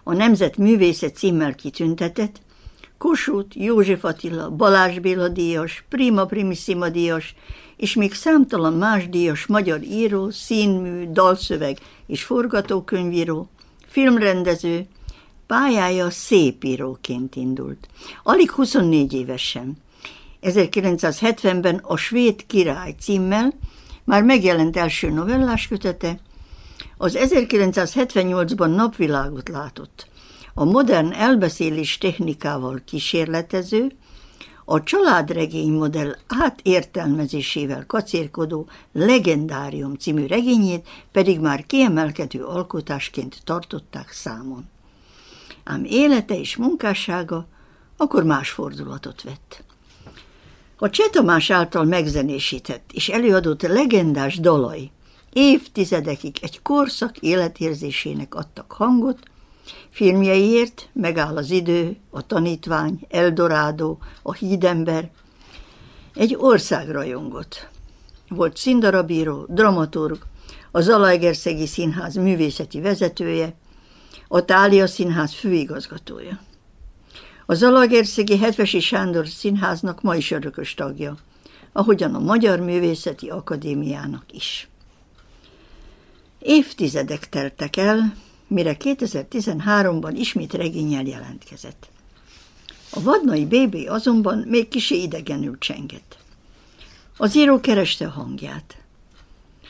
a 0.04 0.14
Nemzet 0.14 0.58
Művészet 0.58 1.16
címmel 1.16 1.56
kitüntetett, 1.56 2.42
Kossuth, 2.98 3.62
József 3.62 4.04
Attila, 4.04 4.50
Balázs 4.50 5.00
Béla 5.00 5.28
díjas, 5.28 5.86
Prima 5.90 6.26
Primissima 6.26 6.90
díjas, 6.90 7.36
és 7.78 7.96
még 7.96 8.14
számtalan 8.14 8.74
más 8.74 9.10
díjas 9.10 9.46
magyar 9.46 9.82
író, 9.82 10.30
színmű, 10.30 11.12
dalszöveg 11.12 11.78
és 12.08 12.24
forgatókönyvíró, 12.24 13.50
filmrendező, 13.88 14.88
pályája 15.48 16.10
szépíróként 16.10 17.36
indult. 17.36 17.88
Alig 18.24 18.52
24 18.52 19.14
évesen. 19.14 19.78
1970-ben 20.42 21.76
a 21.76 21.98
Svéd 21.98 22.46
király 22.46 22.96
címmel 23.00 23.54
már 24.04 24.24
megjelent 24.24 24.78
első 24.78 25.10
novellás 25.10 25.68
kötete, 25.68 26.20
az 26.98 27.18
1978-ban 27.20 28.76
napvilágot 28.76 29.50
látott. 29.50 30.08
A 30.54 30.64
modern 30.64 31.12
elbeszélés 31.12 31.98
technikával 31.98 32.82
kísérletező, 32.86 33.92
a 34.66 34.84
családregény 34.84 35.72
modell 35.72 36.16
átértelmezésével 36.28 37.86
kacérkodó 37.86 38.68
Legendárium 38.94 39.96
című 39.96 40.26
regényét 40.26 40.88
pedig 41.12 41.40
már 41.40 41.66
kiemelkedő 41.66 42.44
alkotásként 42.44 43.42
tartották 43.44 44.12
számon. 44.12 44.70
Ám 45.70 45.84
élete 45.84 46.40
és 46.40 46.56
munkássága 46.56 47.48
akkor 47.98 48.24
más 48.24 48.50
fordulatot 48.50 49.22
vett. 49.22 49.64
A 50.78 50.90
Csetamás 50.90 51.50
által 51.50 51.84
megzenésített 51.84 52.92
és 52.94 53.10
előadott 53.10 53.62
legendás 53.62 54.40
dalai 54.40 54.92
évtizedekig 55.34 56.38
egy 56.42 56.62
korszak 56.62 57.18
életérzésének 57.18 58.36
adtak 58.36 58.72
hangot, 58.72 59.20
filmjeiért 59.90 60.90
megáll 60.94 61.38
az 61.38 61.52
idő, 61.52 61.98
a 62.10 62.26
tanítvány, 62.26 63.06
Eldorádó, 63.10 64.00
a 64.22 64.34
hídember, 64.34 65.12
egy 66.14 66.36
ország 66.40 66.90
rajongott. 66.90 67.70
Volt 68.30 68.58
színdarabíró, 68.58 69.46
dramaturg, 69.50 70.18
a 70.72 70.82
Zalaegerszegi 70.82 71.66
Színház 71.66 72.16
művészeti 72.16 72.82
vezetője, 72.82 73.56
a 74.28 74.46
Tália 74.46 74.88
Színház 74.88 75.34
főigazgatója. 75.34 76.40
A 77.46 77.54
Zalaegerszegi 77.54 78.38
Hetvesi 78.38 78.80
Sándor 78.80 79.28
Színháznak 79.28 80.02
ma 80.02 80.16
is 80.16 80.32
örökös 80.32 80.74
tagja, 80.74 81.18
ahogyan 81.72 82.16
a 82.16 82.20
Magyar 82.20 82.60
Művészeti 82.60 83.30
Akadémiának 83.30 84.26
is. 84.32 84.68
Évtizedek 86.40 87.30
teltek 87.30 87.76
el, 87.78 88.14
mire 88.48 88.78
2013-ban 88.80 90.14
ismét 90.16 90.54
regényel 90.54 91.06
jelentkezett. 91.06 91.90
A 92.92 93.02
vadnai 93.02 93.46
bébi 93.46 93.88
azonban 93.88 94.38
még 94.38 94.68
kisé 94.68 95.02
idegenül 95.02 95.58
csengett. 95.60 96.18
Az 97.18 97.36
író 97.36 97.60
kereste 97.60 98.06
a 98.06 98.10
hangját. 98.10 98.78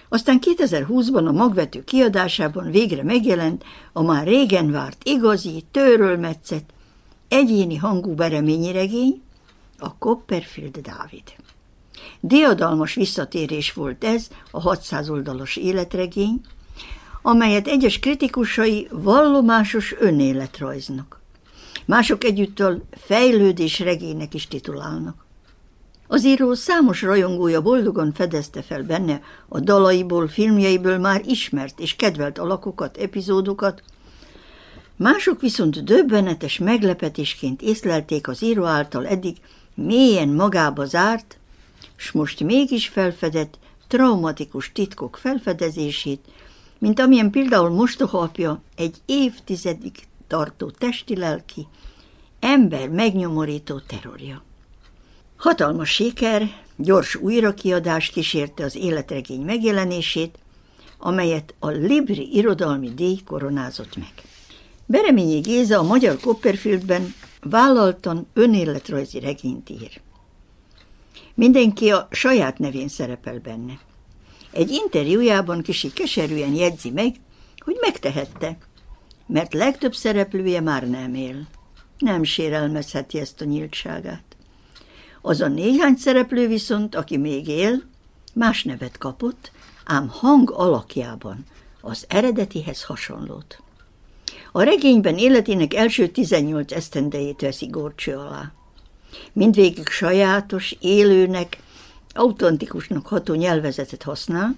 Aztán 0.10 0.40
2020-ban 0.42 1.28
a 1.28 1.32
magvető 1.32 1.84
kiadásában 1.84 2.72
végre 2.72 3.04
megjelent 3.04 3.64
a 3.94 4.02
már 4.02 4.28
régen 4.28 4.72
várt 4.72 5.04
igazi, 5.04 5.64
metszett, 6.20 6.70
egyéni 7.28 7.76
hangú 7.76 8.14
bereményi 8.14 8.72
regény, 8.72 9.22
a 9.80 9.98
Copperfield 9.98 10.78
Dávid. 10.78 11.24
Diadalmas 12.20 12.94
visszatérés 12.94 13.74
volt 13.74 14.04
ez 14.04 14.28
a 14.52 14.62
600 14.62 15.10
oldalas 15.10 15.56
életregény, 15.56 16.42
amelyet 17.22 17.68
egyes 17.68 18.00
kritikusai 18.00 18.88
vallomásos 18.92 19.96
önéletrajznak. 20.00 21.22
Mások 21.86 22.24
együttől 22.24 22.84
fejlődés 22.92 23.80
regénynek 23.80 24.34
is 24.34 24.48
titulálnak. 24.48 25.26
Az 26.08 26.26
író 26.26 26.54
számos 26.54 27.02
rajongója 27.02 27.62
boldogan 27.62 28.14
fedezte 28.14 28.62
fel 28.62 28.84
benne 28.84 29.22
a 29.48 29.60
dalaiból, 29.60 30.28
filmjeiből 30.28 30.98
már 30.98 31.22
ismert 31.26 31.80
és 31.80 31.96
kedvelt 31.96 32.38
alakokat, 32.38 32.98
epizódokat, 32.98 33.84
mások 34.96 35.42
viszont 35.42 35.84
döbbenetes 35.84 36.58
meglepetésként 36.58 37.62
észlelték 37.62 38.28
az 38.28 38.44
író 38.44 38.64
által 38.64 39.08
eddig 39.08 39.38
mélyen 39.74 40.30
magába 40.30 40.86
zárt, 40.86 41.38
s 41.96 42.12
most 42.12 42.44
mégis 42.44 42.88
felfedett 42.88 43.60
traumatikus 43.88 44.72
titkok 44.72 45.18
felfedezését, 45.18 46.26
mint 46.80 47.00
amilyen 47.00 47.32
például 47.32 47.70
mostoha 47.70 48.20
apja 48.20 48.62
egy 48.76 48.96
évtizedig 49.06 49.92
tartó 50.28 50.70
testi-lelki, 50.70 51.68
ember 52.40 52.90
megnyomorító 52.90 53.80
terrorja. 53.80 54.47
Hatalmas 55.38 55.90
siker, 55.90 56.50
gyors 56.76 57.16
újrakiadás 57.16 58.10
kísérte 58.10 58.64
az 58.64 58.76
életregény 58.76 59.42
megjelenését, 59.42 60.38
amelyet 60.98 61.54
a 61.60 61.70
Libri 61.70 62.36
Irodalmi 62.36 62.94
Díj 62.94 63.20
koronázott 63.26 63.96
meg. 63.96 64.12
Bereményi 64.86 65.40
Géza 65.40 65.80
a 65.80 65.84
Magyar 65.84 66.18
Copperfieldben 66.18 67.14
vállaltan 67.42 68.28
önéletrajzi 68.34 69.20
regényt 69.20 69.70
ír. 69.70 70.02
Mindenki 71.34 71.92
a 71.92 72.08
saját 72.12 72.58
nevén 72.60 72.88
szerepel 72.88 73.40
benne. 73.40 73.80
Egy 74.52 74.72
interjújában 74.72 75.62
kisi 75.62 75.94
keserűen 75.94 76.54
jegyzi 76.54 76.90
meg, 76.90 77.16
hogy 77.58 77.78
megtehette, 77.82 78.58
mert 79.28 79.54
legtöbb 79.54 79.96
szereplője 79.96 80.62
már 80.62 80.90
nem 80.90 81.14
él. 81.14 81.48
Nem 81.98 82.24
sérelmezheti 82.24 83.20
ezt 83.20 83.42
a 83.42 83.46
nyíltságát. 83.46 84.27
Az 85.28 85.42
a 85.42 85.48
néhány 85.48 85.96
szereplő 85.96 86.48
viszont, 86.48 86.96
aki 86.96 87.18
még 87.18 87.48
él, 87.48 87.82
más 88.34 88.64
nevet 88.64 88.98
kapott, 88.98 89.52
ám 89.86 90.08
hang 90.08 90.52
alakjában 90.52 91.44
az 91.82 92.06
eredetihez 92.08 92.84
hasonlót. 92.84 93.62
A 94.52 94.62
regényben 94.62 95.18
életének 95.18 95.74
első 95.74 96.08
18 96.08 96.72
esztendejét 96.72 97.42
veszi 97.42 97.66
górcső 97.66 98.16
alá. 98.16 98.52
Mindvégig 99.34 99.88
sajátos, 99.88 100.76
élőnek, 100.80 101.58
autentikusnak 102.14 103.08
ható 103.08 103.34
nyelvezetet 103.34 104.04
használ, 104.04 104.56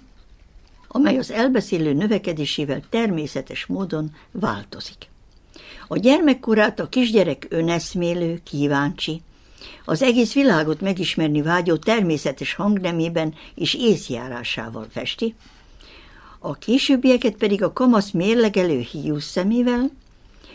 amely 0.87 1.17
az 1.17 1.31
elbeszélő 1.31 1.93
növekedésével 1.93 2.81
természetes 2.89 3.65
módon 3.65 4.15
változik. 4.31 5.09
A 5.87 5.97
gyermekkorát 5.97 6.79
a 6.79 6.89
kisgyerek 6.89 7.47
öneszmélő, 7.49 8.39
kíváncsi, 8.43 9.21
az 9.85 10.01
egész 10.01 10.33
világot 10.33 10.81
megismerni 10.81 11.41
vágyó 11.41 11.75
természetes 11.75 12.53
hangnemében 12.53 13.33
és 13.55 13.73
észjárásával 13.73 14.87
festi, 14.89 15.35
a 16.39 16.53
későbbieket 16.53 17.35
pedig 17.35 17.63
a 17.63 17.73
kamasz 17.73 18.11
mérlegelő 18.11 18.79
hiú 18.79 19.19
szemével, 19.19 19.91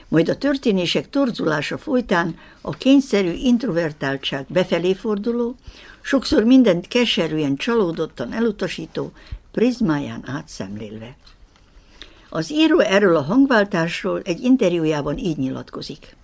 majd 0.09 0.29
a 0.29 0.39
történések 0.39 1.11
torzulása 1.11 1.79
folytán 1.79 2.39
a 2.61 2.71
kényszerű 2.71 3.33
introvertáltság 3.33 4.47
befelé 4.49 4.95
forduló, 4.95 5.55
sokszor 6.01 6.45
mindent 6.45 6.89
keserűen, 6.89 7.57
csalódottan 7.57 8.33
elutasító 8.33 9.13
prizmáján 9.53 10.23
átszemlélve. 10.27 11.17
Az 12.29 12.53
író 12.53 12.79
erről 12.79 13.17
a 13.17 13.23
hangváltásról 13.23 14.21
egy 14.25 14.41
interjújában 14.41 15.19
így 15.19 15.37
nyilatkozik. 15.37 16.17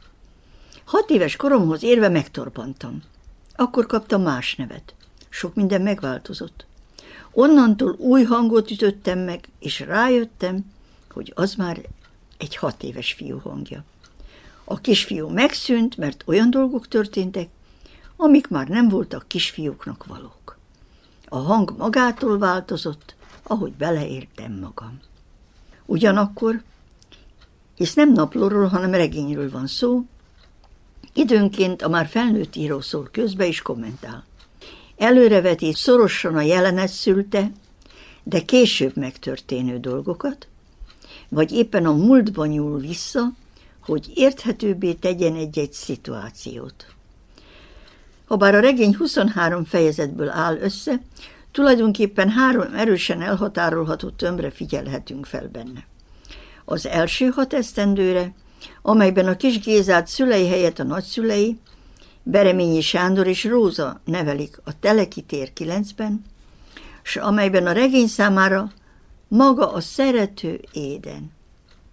Hat 0.90 1.11
éves 1.11 1.37
koromhoz 1.37 1.82
érve 1.82 2.09
megtorpantam. 2.09 3.02
Akkor 3.56 3.87
kaptam 3.87 4.23
más 4.23 4.54
nevet. 4.54 4.94
Sok 5.28 5.54
minden 5.54 5.82
megváltozott. 5.82 6.66
Onnantól 7.32 7.94
új 7.99 8.23
hangot 8.23 8.70
ütöttem 8.70 9.18
meg, 9.18 9.49
és 9.59 9.80
rájöttem, 9.80 10.73
hogy 11.11 11.32
az 11.35 11.54
már 11.54 11.80
egy 12.38 12.56
hat 12.56 12.82
éves 12.82 13.12
fiú 13.12 13.38
hangja. 13.38 13.85
A 14.64 14.80
kisfiú 14.80 15.28
megszűnt, 15.28 15.97
mert 15.97 16.23
olyan 16.26 16.50
dolgok 16.50 16.88
történtek, 16.88 17.49
amik 18.16 18.49
már 18.49 18.68
nem 18.68 18.88
voltak 18.88 19.25
kisfiúknak 19.28 20.06
valók. 20.06 20.59
A 21.28 21.38
hang 21.38 21.75
magától 21.78 22.38
változott, 22.38 23.14
ahogy 23.42 23.73
beleértem 23.73 24.52
magam. 24.52 25.00
Ugyanakkor, 25.87 26.62
hisz 27.75 27.94
nem 27.94 28.12
naplóról, 28.12 28.66
hanem 28.66 28.90
regényről 28.90 29.50
van 29.50 29.66
szó, 29.66 30.04
időnként 31.12 31.83
a 31.83 31.88
már 31.88 32.07
felnőtt 32.07 32.57
író 32.57 32.81
szól 32.81 33.09
közbe 33.12 33.47
is 33.47 33.62
kommentál. 33.62 34.25
Előreveti 34.97 35.73
szorosan 35.75 36.37
a 36.37 36.40
jelenet 36.40 36.88
szülte, 36.88 37.50
de 38.23 38.40
később 38.40 38.97
megtörténő 38.97 39.79
dolgokat, 39.79 40.49
vagy 41.29 41.52
éppen 41.52 41.87
a 41.87 41.93
múltban 41.93 42.49
nyúl 42.49 42.79
vissza, 42.79 43.33
hogy 43.81 44.11
érthetőbbé 44.14 44.93
tegyen 44.93 45.35
egy-egy 45.35 45.73
szituációt. 45.73 46.87
Habár 48.26 48.55
a 48.55 48.61
regény 48.61 48.97
23 48.97 49.64
fejezetből 49.64 50.29
áll 50.29 50.57
össze, 50.57 51.00
tulajdonképpen 51.52 52.29
három 52.29 52.75
erősen 52.75 53.21
elhatárolható 53.21 54.11
tömbre 54.11 54.50
figyelhetünk 54.50 55.26
fel 55.26 55.49
benne. 55.49 55.87
Az 56.65 56.87
első 56.87 57.26
hat 57.26 57.52
esztendőre, 57.52 58.32
amelyben 58.82 59.26
a 59.26 59.36
kis 59.36 59.60
Gézát 59.60 60.06
szülei 60.06 60.49
helyett 60.49 60.78
a 60.78 60.84
nagyszülei, 60.84 61.58
Bereményi 62.23 62.80
Sándor 62.80 63.26
és 63.26 63.44
Róza 63.44 64.00
nevelik 64.04 64.60
a 64.64 64.78
Telekitér 64.80 65.52
9-ben, 65.54 66.25
s 67.02 67.16
amelyben 67.16 67.66
a 67.66 67.73
regény 67.73 68.06
számára 68.06 68.73
maga 69.28 69.73
a 69.73 69.80
szerető 69.80 70.60
éden, 70.73 71.30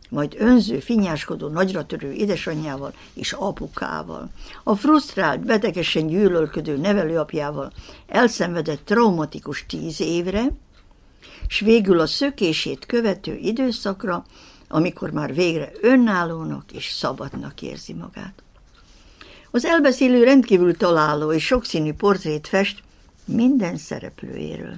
majd 0.10 0.36
önző, 0.38 0.80
finyáskodó, 0.80 1.48
nagyra 1.48 1.86
törő 1.86 2.12
édesanyjával 2.12 2.94
és 3.14 3.32
apukával, 3.32 4.30
a 4.64 4.76
frusztrált, 4.76 5.46
betegesen 5.46 6.08
gyűlölködő 6.08 6.78
nevelőapjával 6.78 7.72
elszenvedett 8.08 8.86
traumatikus 8.86 9.66
tíz 9.68 10.02
évre, 10.02 10.52
s 11.48 11.60
végül 11.60 12.00
a 12.00 12.08
szökését 12.08 12.86
követő 12.86 13.36
időszakra, 13.36 14.26
amikor 14.68 15.12
már 15.12 15.34
végre 15.34 15.72
önállónak 15.82 16.72
és 16.72 16.92
szabadnak 16.92 17.62
érzi 17.62 17.94
magát. 17.94 18.44
Az 19.52 19.66
elbeszélő 19.66 20.24
rendkívül 20.24 20.78
találó 20.78 21.32
és 21.32 21.46
sokszínű 21.46 21.94
portrét 21.94 22.48
fest 22.48 22.84
minden 23.26 23.78
szereplőjéről. 23.78 24.76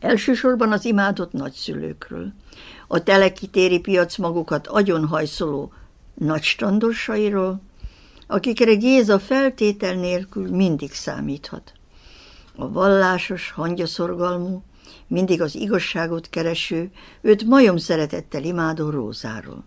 Elsősorban 0.00 0.72
az 0.72 0.84
imádott 0.84 1.32
nagyszülőkről, 1.32 2.32
a 2.86 3.02
telekitéri 3.02 3.80
piac 3.80 4.16
magukat 4.16 4.66
agyonhajszoló 4.66 5.72
nagystandosairól, 6.14 7.60
akikre 8.26 8.74
Géza 8.74 9.18
feltétel 9.18 9.94
nélkül 9.94 10.50
mindig 10.50 10.92
számíthat. 10.92 11.72
A 12.56 12.70
vallásos, 12.70 13.50
hangyaszorgalmú, 13.50 14.62
mindig 15.08 15.40
az 15.40 15.54
igazságot 15.54 16.28
kereső, 16.30 16.90
őt 17.20 17.44
majom 17.44 17.76
szeretettel 17.76 18.44
imádó 18.44 18.90
Rózáról. 18.90 19.64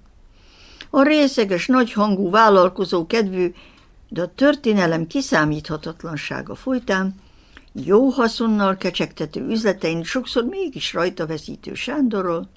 A 0.90 1.04
részeges, 1.04 1.68
nagyhangú, 1.68 2.30
vállalkozó 2.30 3.08
kedvű, 3.08 3.54
de 4.10 4.22
a 4.22 4.32
történelem 4.36 5.08
kiszámíthatatlansága 5.08 6.56
folytán 6.56 7.16
jó 7.74 8.10
haszonnal 8.10 8.78
kecsegtető 8.78 9.48
üzletein 9.48 10.04
sokszor 10.04 10.44
mégis 10.44 10.94
rajta 10.94 11.28
veszítő 11.28 11.74
Sándorról, 11.74 12.50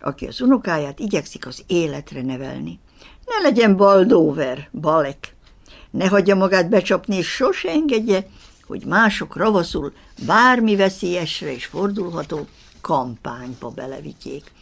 aki 0.00 0.26
az 0.26 0.40
unokáját 0.40 0.98
igyekszik 0.98 1.46
az 1.46 1.64
életre 1.66 2.22
nevelni. 2.22 2.78
Ne 3.26 3.42
legyen 3.42 3.76
baldóver, 3.76 4.68
balek. 4.80 5.34
Ne 5.90 6.06
hagyja 6.06 6.34
magát 6.34 6.68
becsapni, 6.68 7.16
és 7.16 7.26
sose 7.26 7.68
engedje, 7.68 8.26
hogy 8.66 8.84
mások 8.84 9.36
ravaszul 9.36 9.92
bármi 10.26 10.76
veszélyesre 10.76 11.54
és 11.54 11.66
fordulható 11.66 12.46
kampányba 12.80 13.70
belevigyék. 13.70 14.52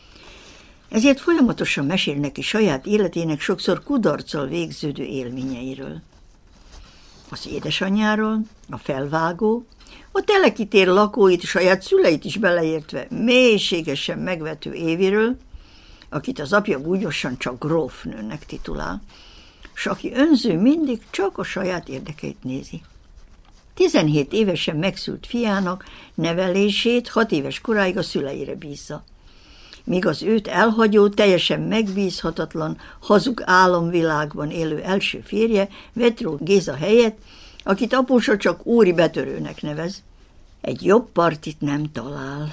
Ezért 0.88 1.20
folyamatosan 1.20 1.86
mesél 1.86 2.14
neki 2.14 2.42
saját 2.42 2.86
életének 2.86 3.40
sokszor 3.40 3.82
kudarccal 3.82 4.46
végződő 4.46 5.02
élményeiről. 5.02 6.00
Az 7.30 7.46
édesanyjáról, 7.46 8.40
a 8.70 8.78
felvágó, 8.78 9.66
a 10.12 10.20
telekitér 10.20 10.86
lakóit, 10.86 11.42
saját 11.42 11.82
szüleit 11.82 12.24
is 12.24 12.36
beleértve 12.36 13.06
mélységesen 13.10 14.18
megvető 14.18 14.72
Éviről, 14.72 15.36
akit 16.08 16.38
az 16.38 16.52
apja 16.52 16.80
gúnyosan 16.80 17.38
csak 17.38 17.64
grófnőnek 17.64 18.46
titulál, 18.46 19.02
s 19.72 19.86
aki 19.86 20.12
önző 20.14 20.60
mindig 20.60 21.02
csak 21.10 21.38
a 21.38 21.44
saját 21.44 21.88
érdekeit 21.88 22.42
nézi. 22.42 22.82
17 23.74 24.32
évesen 24.32 24.76
megszült 24.76 25.26
fiának 25.26 25.84
nevelését 26.14 27.08
hat 27.08 27.30
éves 27.32 27.60
koráig 27.60 27.96
a 27.96 28.02
szüleire 28.02 28.54
bízza. 28.54 29.04
Míg 29.84 30.06
az 30.06 30.22
őt 30.22 30.48
elhagyó, 30.48 31.08
teljesen 31.08 31.60
megbízhatatlan, 31.60 32.78
hazug 33.00 33.42
álomvilágban 33.44 34.50
élő 34.50 34.82
első 34.82 35.20
férje, 35.24 35.68
Vetró 35.92 36.38
Géza 36.40 36.74
helyett, 36.74 37.18
akit 37.62 37.92
apusa 37.92 38.36
csak 38.36 38.66
úri 38.66 38.92
betörőnek 38.92 39.62
nevez, 39.62 40.02
egy 40.60 40.84
jobb 40.84 41.08
partit 41.12 41.60
nem 41.60 41.92
talál. 41.92 42.52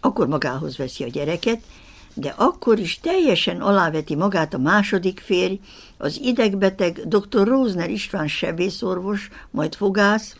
Akkor 0.00 0.28
magához 0.28 0.76
veszi 0.76 1.04
a 1.04 1.08
gyereket, 1.08 1.60
de 2.14 2.34
akkor 2.36 2.78
is 2.78 3.00
teljesen 3.00 3.60
aláveti 3.60 4.14
magát 4.14 4.54
a 4.54 4.58
második 4.58 5.20
férj, 5.20 5.60
az 5.96 6.20
idegbeteg 6.22 7.08
dr. 7.08 7.46
Rózner 7.46 7.90
István 7.90 8.28
sebészorvos, 8.28 9.28
majd 9.50 9.74
fogász, 9.74 10.36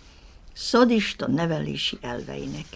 szadista 0.52 1.28
nevelési 1.28 1.98
elveinek. 2.00 2.66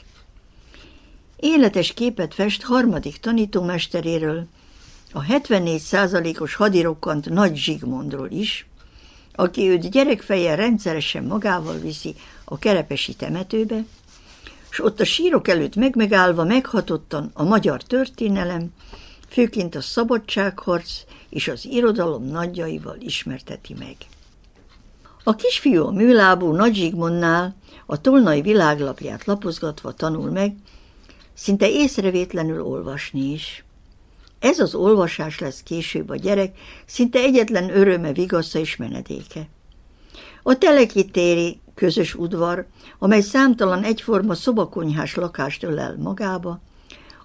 Életes 1.36 1.92
képet 1.92 2.34
fest 2.34 2.62
harmadik 2.62 3.16
tanítómesteréről, 3.16 4.46
a 5.12 5.22
74 5.22 5.80
százalékos 5.80 6.54
hadirokkant 6.54 7.28
Nagy 7.28 7.56
Zsigmondról 7.56 8.30
is, 8.30 8.66
aki 9.34 9.68
őt 9.68 9.90
gyerekfeje 9.90 10.54
rendszeresen 10.54 11.24
magával 11.24 11.78
viszi 11.78 12.14
a 12.44 12.58
kerepesi 12.58 13.14
temetőbe, 13.14 13.84
és 14.74 14.80
ott 14.80 15.00
a 15.00 15.04
sírok 15.04 15.48
előtt 15.48 15.74
megmegállva 15.76 16.44
meghatottan 16.44 17.30
a 17.34 17.44
magyar 17.44 17.82
történelem, 17.82 18.72
főként 19.28 19.74
a 19.74 19.80
szabadságharc 19.80 20.90
és 21.28 21.48
az 21.48 21.64
irodalom 21.64 22.24
nagyjaival 22.24 22.96
ismerteti 23.00 23.74
meg. 23.78 23.96
A 25.24 25.34
kisfiú 25.34 25.84
a 25.84 25.90
műlábú 25.90 26.52
Nagy 26.52 26.74
Zsigmondnál 26.74 27.56
a 27.86 28.00
tolnai 28.00 28.42
világlapját 28.42 29.24
lapozgatva 29.24 29.92
tanul 29.92 30.30
meg, 30.30 30.54
szinte 31.34 31.70
észrevétlenül 31.70 32.62
olvasni 32.62 33.32
is. 33.32 33.64
Ez 34.38 34.58
az 34.58 34.74
olvasás 34.74 35.38
lesz 35.38 35.62
később 35.62 36.08
a 36.08 36.16
gyerek 36.16 36.58
szinte 36.86 37.18
egyetlen 37.18 37.76
öröme, 37.76 38.12
vigasza 38.12 38.58
és 38.58 38.76
menedéke. 38.76 39.48
A 40.46 40.58
telekitéri 40.58 41.60
közös 41.74 42.14
udvar, 42.14 42.66
amely 42.98 43.20
számtalan 43.20 43.82
egyforma 43.82 44.34
szobakonyhás 44.34 45.14
lakást 45.14 45.62
ölel 45.62 45.96
magába, 45.98 46.60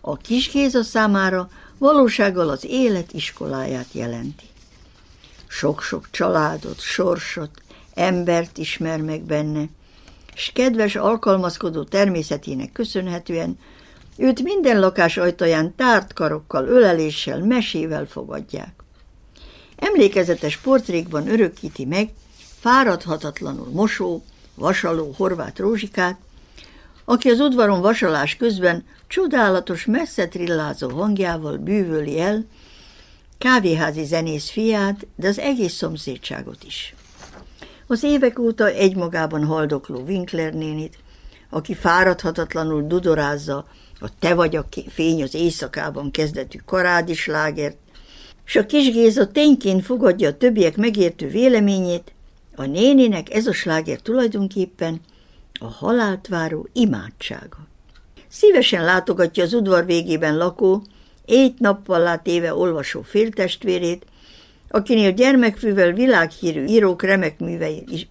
a 0.02 0.18
kis 0.18 0.52
Géza 0.52 0.84
számára 0.84 1.50
valósággal 1.78 2.50
az 2.50 2.66
élet 2.66 3.14
iskoláját 3.14 3.88
jelenti. 3.92 4.46
Sok-sok 5.48 6.08
családot, 6.12 6.80
sorsot, 6.80 7.52
embert 7.94 8.58
ismer 8.58 9.02
meg 9.02 9.22
benne, 9.22 9.66
s 10.36 10.52
kedves 10.54 10.96
alkalmazkodó 10.96 11.84
természetének 11.84 12.72
köszönhetően 12.72 13.58
őt 14.18 14.42
minden 14.44 14.80
lakás 14.80 15.18
ajtaján 15.18 15.76
tárt 15.76 16.14
karokkal, 16.14 16.68
öleléssel, 16.68 17.40
mesével 17.40 18.06
fogadják. 18.06 18.84
Emlékezetes 19.76 20.58
portrékban 20.58 21.28
örökíti 21.28 21.86
meg 21.86 22.10
fáradhatatlanul 22.60 23.70
mosó, 23.72 24.24
vasaló 24.56 25.14
horvát 25.18 25.60
rózsikát, 25.60 26.18
aki 27.06 27.30
az 27.30 27.40
udvaron 27.40 27.82
vasalás 27.82 28.36
közben 28.36 28.86
csodálatos, 29.08 29.86
messze 29.86 30.28
trillázó 30.28 30.90
hangjával 30.90 31.58
bűvöli 31.58 32.20
el 32.20 32.46
kávéházi 33.38 34.04
zenész 34.04 34.50
fiát, 34.50 35.08
de 35.16 35.28
az 35.28 35.40
egész 35.40 35.74
szomszédságot 35.74 36.64
is. 36.64 36.96
Az 37.88 38.04
évek 38.04 38.40
óta 38.40 38.68
egymagában 38.68 39.46
haldokló 39.46 40.00
Winkler 40.00 40.54
nénit, 40.54 40.98
aki 41.50 41.74
fáradhatatlanul 41.76 42.88
dudorázza 42.88 43.66
a 44.00 44.10
Te 44.20 44.34
vagy 44.34 44.56
a 44.56 44.68
fény 44.88 45.24
az 45.24 45.34
éjszakában 45.34 46.12
kezdetű 46.12 46.60
karádislágert, 46.66 47.78
s 48.44 48.56
a 48.56 48.66
kis 48.66 48.92
Géza 48.92 49.28
tényként 49.28 49.86
fogadja 49.86 50.30
a 50.30 50.38
többiek 50.38 50.78
megértő 50.78 51.28
véleményét, 51.28 52.12
a 52.60 52.66
néninek 52.66 53.34
ez 53.34 53.48
a 53.48 53.54
sláger 53.54 54.00
tulajdonképpen 54.00 55.00
a 55.60 55.66
halált 55.66 56.28
váró 56.28 56.68
imádsága. 56.74 57.58
Szívesen 58.28 58.84
látogatja 58.84 59.44
az 59.44 59.54
udvar 59.54 59.86
végében 59.86 60.38
lakó, 60.38 60.84
ét 61.26 61.60
nappal 61.60 62.00
lát 62.00 62.28
éve 62.28 62.54
olvasó 62.54 63.02
féltestvérét, 63.02 64.06
akinél 64.70 65.12
gyermekfűvel 65.12 65.92
világhírű 65.92 66.66
írók 66.66 67.04
remek 67.04 67.40
művei 67.40 67.84
is. 67.88 68.08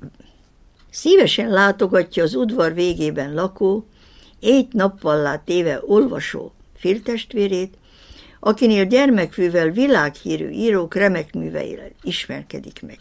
Szívesen 0.90 1.48
látogatja 1.50 2.22
az 2.22 2.34
udvar 2.34 2.74
végében 2.74 3.34
lakó, 3.34 3.86
ét 4.40 4.72
nappal 4.72 5.22
lát 5.22 5.48
éve 5.48 5.80
olvasó 5.86 6.52
féltestvérét, 6.76 7.74
akinél 8.40 8.84
gyermekfűvel 8.84 9.70
világhírű 9.70 10.48
írók 10.48 10.94
remek 10.94 11.34
műveire 11.34 11.90
ismerkedik 12.02 12.82
meg. 12.82 12.98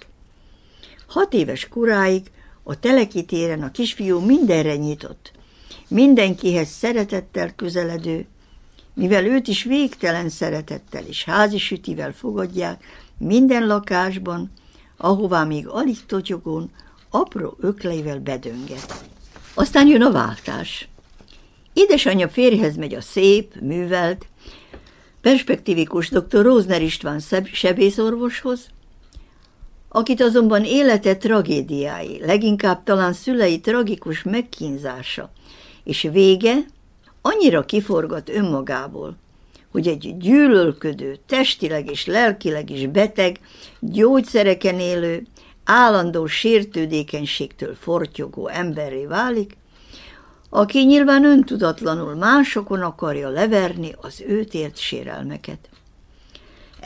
Hat 1.17 1.33
éves 1.33 1.67
koráig 1.67 2.31
a 2.63 2.79
telekitéren 2.79 3.63
a 3.63 3.71
kisfiú 3.71 4.19
mindenre 4.19 4.75
nyitott, 4.75 5.31
mindenkihez 5.87 6.67
szeretettel 6.67 7.55
közeledő, 7.55 8.25
mivel 8.93 9.25
őt 9.25 9.47
is 9.47 9.63
végtelen 9.63 10.29
szeretettel 10.29 11.03
és 11.05 11.23
házi 11.23 11.57
sütivel 11.57 12.13
fogadják 12.13 12.83
minden 13.17 13.67
lakásban, 13.67 14.51
ahová 14.97 15.43
még 15.43 15.67
alig 15.67 16.05
totyogón, 16.05 16.71
apró 17.09 17.57
ökleivel 17.59 18.19
bedönget. 18.19 19.05
Aztán 19.53 19.87
jön 19.87 20.01
a 20.01 20.11
váltás. 20.11 20.87
Édesanyja 21.73 22.29
férjhez 22.29 22.75
megy 22.75 22.93
a 22.93 23.01
szép, 23.01 23.55
művelt, 23.61 24.27
perspektívikus 25.21 26.09
dr. 26.09 26.41
Rózner 26.41 26.81
István 26.81 27.21
sebészorvoshoz, 27.51 28.69
akit 29.89 30.21
azonban 30.21 30.63
élete 30.63 31.15
tragédiái, 31.17 32.19
leginkább 32.25 32.83
talán 32.83 33.13
szülei 33.13 33.59
tragikus 33.59 34.23
megkínzása, 34.23 35.31
és 35.83 36.07
vége 36.11 36.55
annyira 37.21 37.65
kiforgat 37.65 38.29
önmagából, 38.29 39.15
hogy 39.71 39.87
egy 39.87 40.17
gyűlölködő, 40.17 41.17
testileg 41.25 41.89
és 41.91 42.05
lelkileg 42.05 42.69
is 42.69 42.87
beteg, 42.87 43.39
gyógyszereken 43.79 44.79
élő, 44.79 45.25
állandó 45.63 46.25
sértődékenységtől 46.25 47.75
fortyogó 47.75 48.47
emberré 48.47 49.05
válik, 49.05 49.57
aki 50.49 50.85
nyilván 50.85 51.25
öntudatlanul 51.25 52.15
másokon 52.15 52.81
akarja 52.81 53.29
leverni 53.29 53.95
az 54.01 54.23
őt 54.27 54.53
ért 54.53 54.77
sérelmeket. 54.77 55.69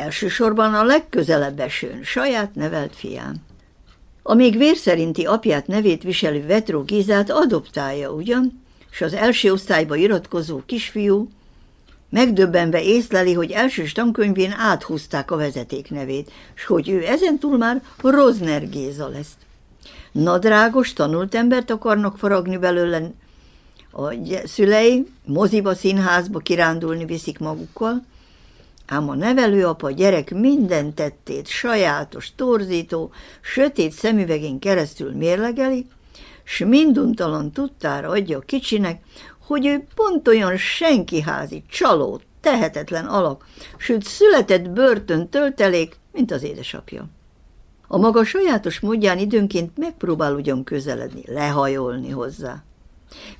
Elsősorban 0.01 0.73
a 0.73 0.83
legközelebb 0.83 1.59
esőn, 1.59 2.03
saját 2.03 2.55
nevelt 2.55 2.95
fián. 2.95 3.35
A 4.23 4.33
még 4.33 4.57
vérszerinti 4.57 5.25
apját 5.25 5.67
nevét 5.67 6.03
viselő 6.03 6.45
Vetró 6.45 6.81
Gézát 6.81 7.29
adoptálja 7.29 8.09
ugyan, 8.09 8.63
és 8.91 9.01
az 9.01 9.13
első 9.13 9.51
osztályba 9.51 9.95
iratkozó 9.95 10.61
kisfiú 10.65 11.29
megdöbbenve 12.09 12.83
észleli, 12.83 13.33
hogy 13.33 13.51
elsős 13.51 13.91
tankönyvén 13.91 14.51
áthúzták 14.51 15.31
a 15.31 15.35
vezeték 15.35 15.89
nevét, 15.89 16.31
s 16.53 16.65
hogy 16.65 16.89
ő 16.89 17.05
ezentúl 17.05 17.57
már 17.57 17.81
Rozner 18.01 18.69
Géza 18.69 19.07
lesz. 19.07 19.37
Nadrágos, 20.11 20.93
tanult 20.93 21.35
embert 21.35 21.69
akarnak 21.69 22.17
faragni 22.17 22.57
belőle, 22.57 23.11
a 23.91 24.13
szülei 24.45 25.07
moziba, 25.25 25.75
színházba 25.75 26.39
kirándulni 26.39 27.05
viszik 27.05 27.39
magukkal, 27.39 28.09
ám 28.91 29.09
a 29.09 29.15
nevelőapa 29.15 29.91
gyerek 29.91 30.31
minden 30.33 30.93
tettét 30.93 31.47
sajátos, 31.47 32.35
torzító, 32.35 33.11
sötét 33.41 33.91
szemüvegén 33.91 34.59
keresztül 34.59 35.11
mérlegeli, 35.11 35.85
s 36.43 36.59
minduntalan 36.59 37.51
tudtára 37.51 38.09
adja 38.09 38.37
a 38.37 38.41
kicsinek, 38.41 39.01
hogy 39.47 39.65
ő 39.65 39.87
pont 39.95 40.27
olyan 40.27 40.57
senkiházi, 40.57 41.63
csaló, 41.69 42.21
tehetetlen 42.41 43.05
alak, 43.05 43.45
sőt 43.77 44.03
született 44.03 44.69
börtön 44.69 45.29
töltelék, 45.29 45.99
mint 46.11 46.31
az 46.31 46.43
édesapja. 46.43 47.05
A 47.87 47.97
maga 47.97 48.23
sajátos 48.23 48.79
módján 48.79 49.17
időnként 49.17 49.77
megpróbál 49.77 50.33
ugyan 50.33 50.63
közeledni, 50.63 51.23
lehajolni 51.25 52.09
hozzá. 52.09 52.63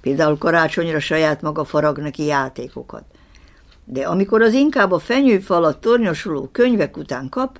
Például 0.01 0.37
karácsonyra 0.37 0.99
saját 0.99 1.41
maga 1.41 1.63
farag 1.63 1.97
neki 1.97 2.25
játékokat. 2.25 3.03
De 3.85 4.07
amikor 4.07 4.41
az 4.41 4.53
inkább 4.53 4.91
a 4.91 4.99
fenyőfalat 4.99 5.81
tornyosuló 5.81 6.49
könyvek 6.51 6.97
után 6.97 7.29
kap, 7.29 7.59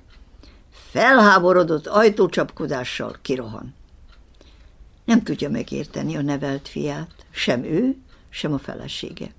felháborodott 0.70 1.86
ajtócsapkodással 1.86 3.16
kirohan. 3.22 3.74
Nem 5.04 5.22
tudja 5.22 5.50
megérteni 5.50 6.16
a 6.16 6.22
nevelt 6.22 6.68
fiát, 6.68 7.10
sem 7.30 7.64
ő, 7.64 7.96
sem 8.30 8.52
a 8.52 8.58
felesége. 8.58 9.32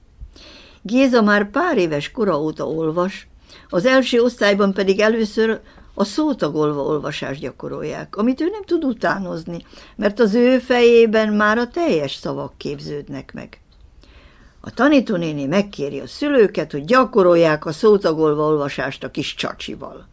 Géza 0.81 1.21
már 1.21 1.49
pár 1.49 1.77
éves 1.77 2.11
kora 2.11 2.41
óta 2.41 2.67
olvas, 2.67 3.27
az 3.69 3.85
első 3.85 4.21
osztályban 4.21 4.73
pedig 4.73 4.99
először 4.99 5.61
a 5.93 6.03
szótagolva 6.03 6.81
olvasást 6.81 7.39
gyakorolják, 7.39 8.15
amit 8.15 8.41
ő 8.41 8.49
nem 8.49 8.63
tud 8.63 8.83
utánozni, 8.83 9.65
mert 9.95 10.19
az 10.19 10.33
ő 10.33 10.59
fejében 10.59 11.33
már 11.33 11.57
a 11.57 11.67
teljes 11.67 12.13
szavak 12.13 12.53
képződnek 12.57 13.33
meg. 13.33 13.62
A 14.65 14.71
tanítónéni 14.71 15.45
megkéri 15.45 15.99
a 15.99 16.07
szülőket, 16.07 16.71
hogy 16.71 16.85
gyakorolják 16.85 17.65
a 17.65 17.71
szótagolva 17.71 18.45
olvasást 18.45 19.03
a 19.03 19.11
kis 19.11 19.35
csacsival. 19.35 20.07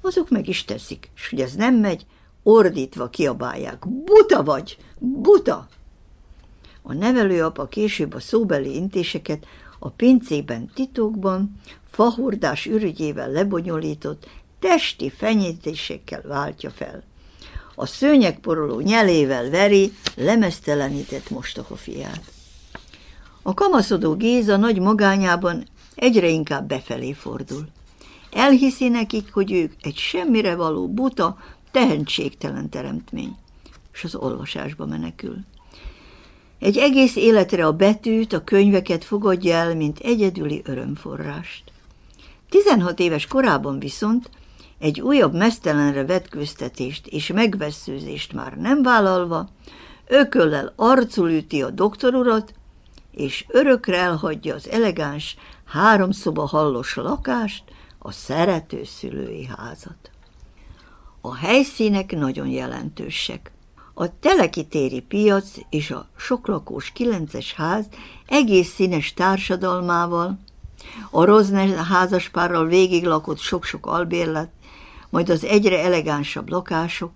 Azok 0.00 0.30
meg 0.30 0.48
is 0.48 0.64
teszik, 0.64 1.10
és 1.16 1.28
hogy 1.28 1.40
ez 1.40 1.52
nem 1.54 1.74
megy, 1.74 2.06
ordítva 2.42 3.08
kiabálják. 3.08 3.88
Buta 3.88 4.42
vagy! 4.42 4.76
Buta! 4.98 5.68
A 6.82 6.92
nevelőapa 6.92 7.66
később 7.66 8.14
a 8.14 8.20
szóbeli 8.20 8.74
intéseket 8.74 9.46
a 9.78 9.88
pincében 9.88 10.70
titokban, 10.74 11.60
fahordás 11.90 12.66
ürügyével 12.66 13.30
lebonyolított, 13.30 14.28
testi 14.58 15.10
fenyítésekkel 15.10 16.22
váltja 16.22 16.70
fel. 16.70 17.02
A 17.74 17.86
szőnyegporoló 17.86 18.80
nyelével 18.80 19.50
veri 19.50 19.92
lemeztelenített 20.16 21.30
mostoha 21.30 21.76
fiát. 21.76 22.32
A 23.42 23.54
kamaszodó 23.54 24.14
Géza 24.14 24.56
nagy 24.56 24.80
magányában 24.80 25.64
egyre 25.94 26.28
inkább 26.28 26.68
befelé 26.68 27.12
fordul. 27.12 27.66
Elhiszi 28.32 28.88
nekik, 28.88 29.32
hogy 29.32 29.52
ők 29.52 29.72
egy 29.80 29.96
semmire 29.96 30.54
való 30.54 30.88
buta, 30.88 31.38
tehetségtelen 31.70 32.70
teremtmény, 32.70 33.36
és 33.92 34.04
az 34.04 34.14
olvasásba 34.14 34.86
menekül. 34.86 35.36
Egy 36.58 36.76
egész 36.76 37.16
életre 37.16 37.66
a 37.66 37.72
betűt, 37.72 38.32
a 38.32 38.44
könyveket 38.44 39.04
fogadja 39.04 39.54
el, 39.54 39.76
mint 39.76 39.98
egyedüli 39.98 40.62
örömforrást. 40.64 41.64
16 42.48 42.98
éves 42.98 43.26
korában 43.26 43.78
viszont 43.78 44.30
egy 44.78 45.00
újabb 45.00 45.34
mesztelenre 45.34 46.04
vetkőztetést 46.04 47.06
és 47.06 47.26
megveszőzést 47.32 48.32
már 48.32 48.56
nem 48.56 48.82
vállalva, 48.82 49.48
ököllel 50.06 50.72
arcul 50.76 51.40
a 51.50 51.70
doktorurat, 51.70 52.52
és 53.12 53.44
örökre 53.48 53.96
elhagyja 53.96 54.54
az 54.54 54.68
elegáns, 54.68 55.36
háromszoba 55.64 56.46
hallos 56.46 56.94
lakást, 56.94 57.64
a 57.98 58.12
szerető 58.12 58.84
szülői 58.84 59.44
házat. 59.56 60.10
A 61.20 61.34
helyszínek 61.34 62.12
nagyon 62.16 62.46
jelentősek. 62.46 63.50
A 63.94 64.18
telekitéri 64.18 65.00
piac 65.00 65.48
és 65.70 65.90
a 65.90 66.08
soklakós 66.16 66.92
kilences 66.92 67.54
ház 67.54 67.86
egész 68.26 68.74
színes 68.74 69.14
társadalmával, 69.14 70.38
a 71.10 71.24
Rozner 71.24 71.84
házaspárral 71.84 72.66
végig 72.66 73.04
lakott 73.04 73.38
sok-sok 73.38 73.86
albérlet, 73.86 74.50
majd 75.10 75.28
az 75.28 75.44
egyre 75.44 75.82
elegánsabb 75.82 76.48
lakások, 76.48 77.12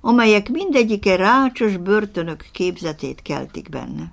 amelyek 0.00 0.48
mindegyike 0.48 1.16
rácsos 1.16 1.76
börtönök 1.76 2.44
képzetét 2.52 3.22
keltik 3.22 3.68
benne. 3.68 4.12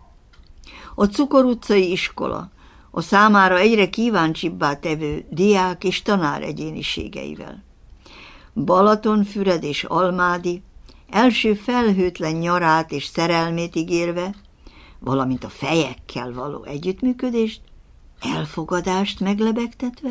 A 1.00 1.06
Cukor 1.06 1.46
utcai 1.46 1.92
iskola, 1.92 2.52
a 2.92 3.02
számára 3.02 3.58
egyre 3.58 3.90
kíváncsibbá 3.90 4.76
tevő 4.76 5.26
diák 5.30 5.84
és 5.84 6.02
tanár 6.02 6.42
egyéniségeivel. 6.42 7.64
Balatonfüred 8.54 9.64
és 9.64 9.84
Almádi 9.84 10.62
első 11.10 11.54
felhőtlen 11.54 12.36
nyarát 12.36 12.92
és 12.92 13.06
szerelmét 13.06 13.76
ígérve, 13.76 14.36
valamint 15.00 15.44
a 15.44 15.50
fejekkel 15.50 16.34
való 16.34 16.64
együttműködést, 16.64 17.62
elfogadást 18.20 19.20
meglebegtetve, 19.20 20.10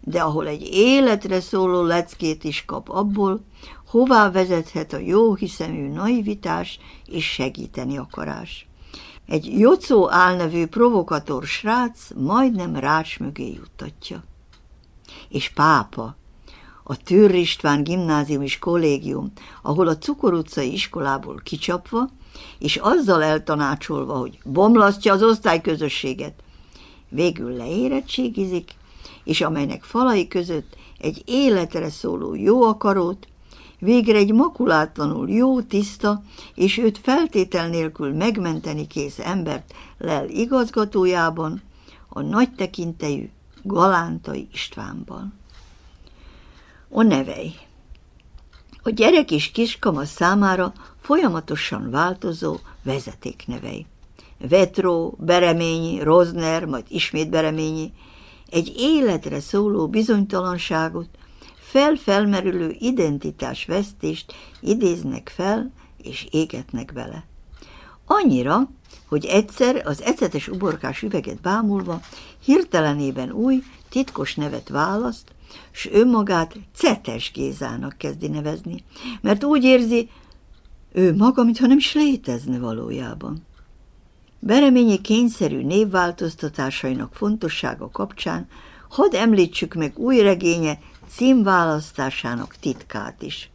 de 0.00 0.20
ahol 0.20 0.46
egy 0.46 0.68
életre 0.72 1.40
szóló 1.40 1.82
leckét 1.82 2.44
is 2.44 2.64
kap 2.64 2.88
abból, 2.88 3.44
hová 3.86 4.30
vezethet 4.30 4.92
a 4.92 4.98
jó 4.98 5.34
hiszemű 5.34 5.88
naivitás 5.88 6.78
és 7.06 7.24
segíteni 7.24 7.96
akarás. 7.98 8.66
Egy 9.26 9.58
Jocó 9.58 10.10
álnevű 10.10 10.66
provokator 10.66 11.44
srác 11.44 12.10
majdnem 12.14 12.76
rács 12.76 13.18
mögé 13.18 13.52
juttatja. 13.52 14.24
És 15.28 15.48
pápa, 15.50 16.16
a 16.82 16.96
Tűr 16.96 17.34
István 17.34 17.82
gimnázium 17.82 18.42
és 18.42 18.58
kollégium, 18.58 19.32
ahol 19.62 19.88
a 19.88 19.98
Cukor 19.98 20.32
utcai 20.32 20.72
iskolából 20.72 21.40
kicsapva, 21.44 22.08
és 22.58 22.76
azzal 22.76 23.22
eltanácsolva, 23.22 24.18
hogy 24.18 24.38
bomlasztja 24.44 25.12
az 25.12 25.22
osztályközösséget, 25.22 26.34
végül 27.08 27.56
leérettségizik, 27.56 28.74
és 29.24 29.40
amelynek 29.40 29.82
falai 29.82 30.28
között 30.28 30.76
egy 30.98 31.22
életre 31.26 31.90
szóló 31.90 32.34
jó 32.34 32.62
akarót, 32.62 33.26
végre 33.82 34.18
egy 34.18 34.32
makulátlanul 34.32 35.30
jó, 35.30 35.62
tiszta, 35.62 36.22
és 36.54 36.78
őt 36.78 36.98
feltétel 36.98 37.68
nélkül 37.68 38.12
megmenteni 38.12 38.86
kész 38.86 39.18
embert 39.18 39.74
lel 39.98 40.28
igazgatójában, 40.28 41.62
a 42.08 42.20
nagy 42.20 42.52
tekintejű 42.54 43.30
Galántai 43.62 44.48
Istvánban. 44.52 45.32
A 46.88 47.02
nevei 47.02 47.54
A 48.82 48.90
gyerek 48.90 49.30
és 49.30 49.50
kiskama 49.50 50.04
számára 50.04 50.72
folyamatosan 51.00 51.90
változó 51.90 52.56
vezetéknevei. 52.82 53.86
Vetró, 54.48 55.16
Bereményi, 55.18 56.02
Rozner, 56.02 56.64
majd 56.64 56.84
ismét 56.88 57.30
Bereményi, 57.30 57.92
egy 58.50 58.74
életre 58.76 59.40
szóló 59.40 59.88
bizonytalanságot, 59.88 61.08
felfelmerülő 61.72 62.76
identitásvesztést 62.78 64.34
idéznek 64.60 65.32
fel 65.34 65.72
és 66.02 66.26
égetnek 66.30 66.92
bele. 66.92 67.24
Annyira, 68.06 68.70
hogy 69.08 69.24
egyszer 69.24 69.82
az 69.86 70.02
ecetes 70.02 70.48
uborkás 70.48 71.02
üveget 71.02 71.40
bámulva 71.40 72.00
hirtelenében 72.44 73.30
új, 73.30 73.62
titkos 73.88 74.34
nevet 74.34 74.68
választ, 74.68 75.34
s 75.70 75.88
önmagát 75.92 76.56
Cetes 76.74 77.30
Gézának 77.32 77.98
kezdi 77.98 78.28
nevezni, 78.28 78.84
mert 79.20 79.44
úgy 79.44 79.64
érzi, 79.64 80.08
ő 80.92 81.14
maga, 81.16 81.44
mintha 81.44 81.66
nem 81.66 81.78
is 81.78 81.94
létezne 81.94 82.58
valójában. 82.58 83.46
Bereményi 84.38 85.00
kényszerű 85.00 85.64
névváltoztatásainak 85.64 87.14
fontossága 87.14 87.90
kapcsán 87.90 88.48
hadd 88.88 89.16
említsük 89.16 89.74
meg 89.74 89.98
új 89.98 90.20
regénye 90.20 90.78
címválasztásának 91.14 92.56
titkát 92.60 93.22
is. 93.22 93.50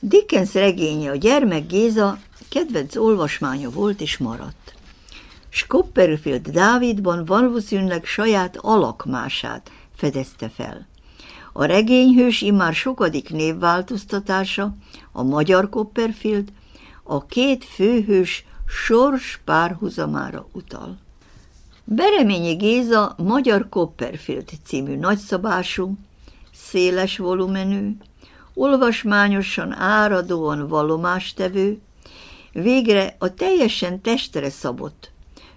Dickens 0.00 0.54
regénye 0.54 1.10
a 1.10 1.16
gyermek 1.16 1.66
Géza 1.66 2.18
kedvenc 2.48 2.96
olvasmánya 2.96 3.70
volt 3.70 4.00
és 4.00 4.18
maradt. 4.18 4.74
Scopperfield 5.48 6.48
Dávidban 6.48 7.24
valószínűleg 7.24 8.04
saját 8.04 8.56
alakmását 8.56 9.70
fedezte 9.96 10.48
fel. 10.48 10.88
A 11.52 11.64
regényhős 11.64 12.40
immár 12.40 12.74
sokadik 12.74 13.30
névváltoztatása, 13.30 14.74
a 15.12 15.22
magyar 15.22 15.68
Copperfield, 15.68 16.52
a 17.02 17.26
két 17.26 17.64
főhős 17.64 18.44
sors 18.66 19.40
párhuzamára 19.44 20.46
utal. 20.52 20.98
Bereményi 21.84 22.54
Géza 22.54 23.14
Magyar 23.18 23.66
Copperfield 23.68 24.48
című 24.64 24.96
nagyszabású, 24.96 25.94
széles 26.68 27.18
volumenű, 27.18 27.96
olvasmányosan 28.54 29.72
áradóan 29.72 30.68
valomástevő, 30.68 31.80
végre 32.52 33.16
a 33.18 33.34
teljesen 33.34 34.00
testre 34.00 34.50
szabott, 34.50 35.10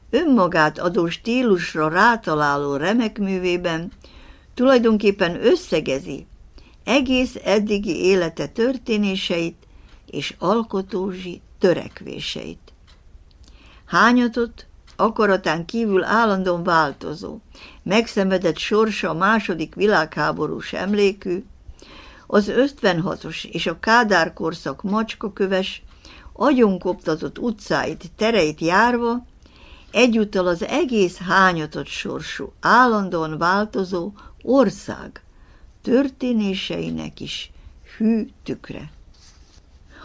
önmagát 0.09 0.79
adó 0.79 1.09
stílusra 1.09 1.89
rátaláló 1.89 2.75
remek 2.75 3.19
művében 3.19 3.91
tulajdonképpen 4.53 5.45
összegezi 5.45 6.25
egész 6.83 7.35
eddigi 7.43 7.95
élete 8.03 8.47
történéseit 8.47 9.57
és 10.05 10.35
alkotózsi 10.39 11.41
törekvéseit. 11.59 12.73
Hányatott, 13.85 14.65
akaratán 14.95 15.65
kívül 15.65 16.03
állandóan 16.03 16.63
változó, 16.63 17.37
megszenvedett 17.83 18.57
sorsa 18.57 19.09
a 19.09 19.13
második 19.13 19.75
világháborús 19.75 20.73
emlékű, 20.73 21.43
az 22.27 22.51
56-os 22.55 23.45
és 23.45 23.67
a 23.67 23.79
Kádár 23.79 24.33
korszak 24.33 24.81
macskaköves, 24.81 25.83
agyonkoptatott 26.33 27.39
utcáit, 27.39 28.11
tereit 28.15 28.59
járva, 28.59 29.25
egyúttal 29.91 30.47
az 30.47 30.63
egész 30.63 31.17
hányatott 31.17 31.87
sorsú, 31.87 32.53
állandóan 32.59 33.37
változó 33.37 34.11
ország 34.41 35.23
történéseinek 35.81 37.19
is 37.19 37.51
hű 37.97 38.27
tükre. 38.43 38.91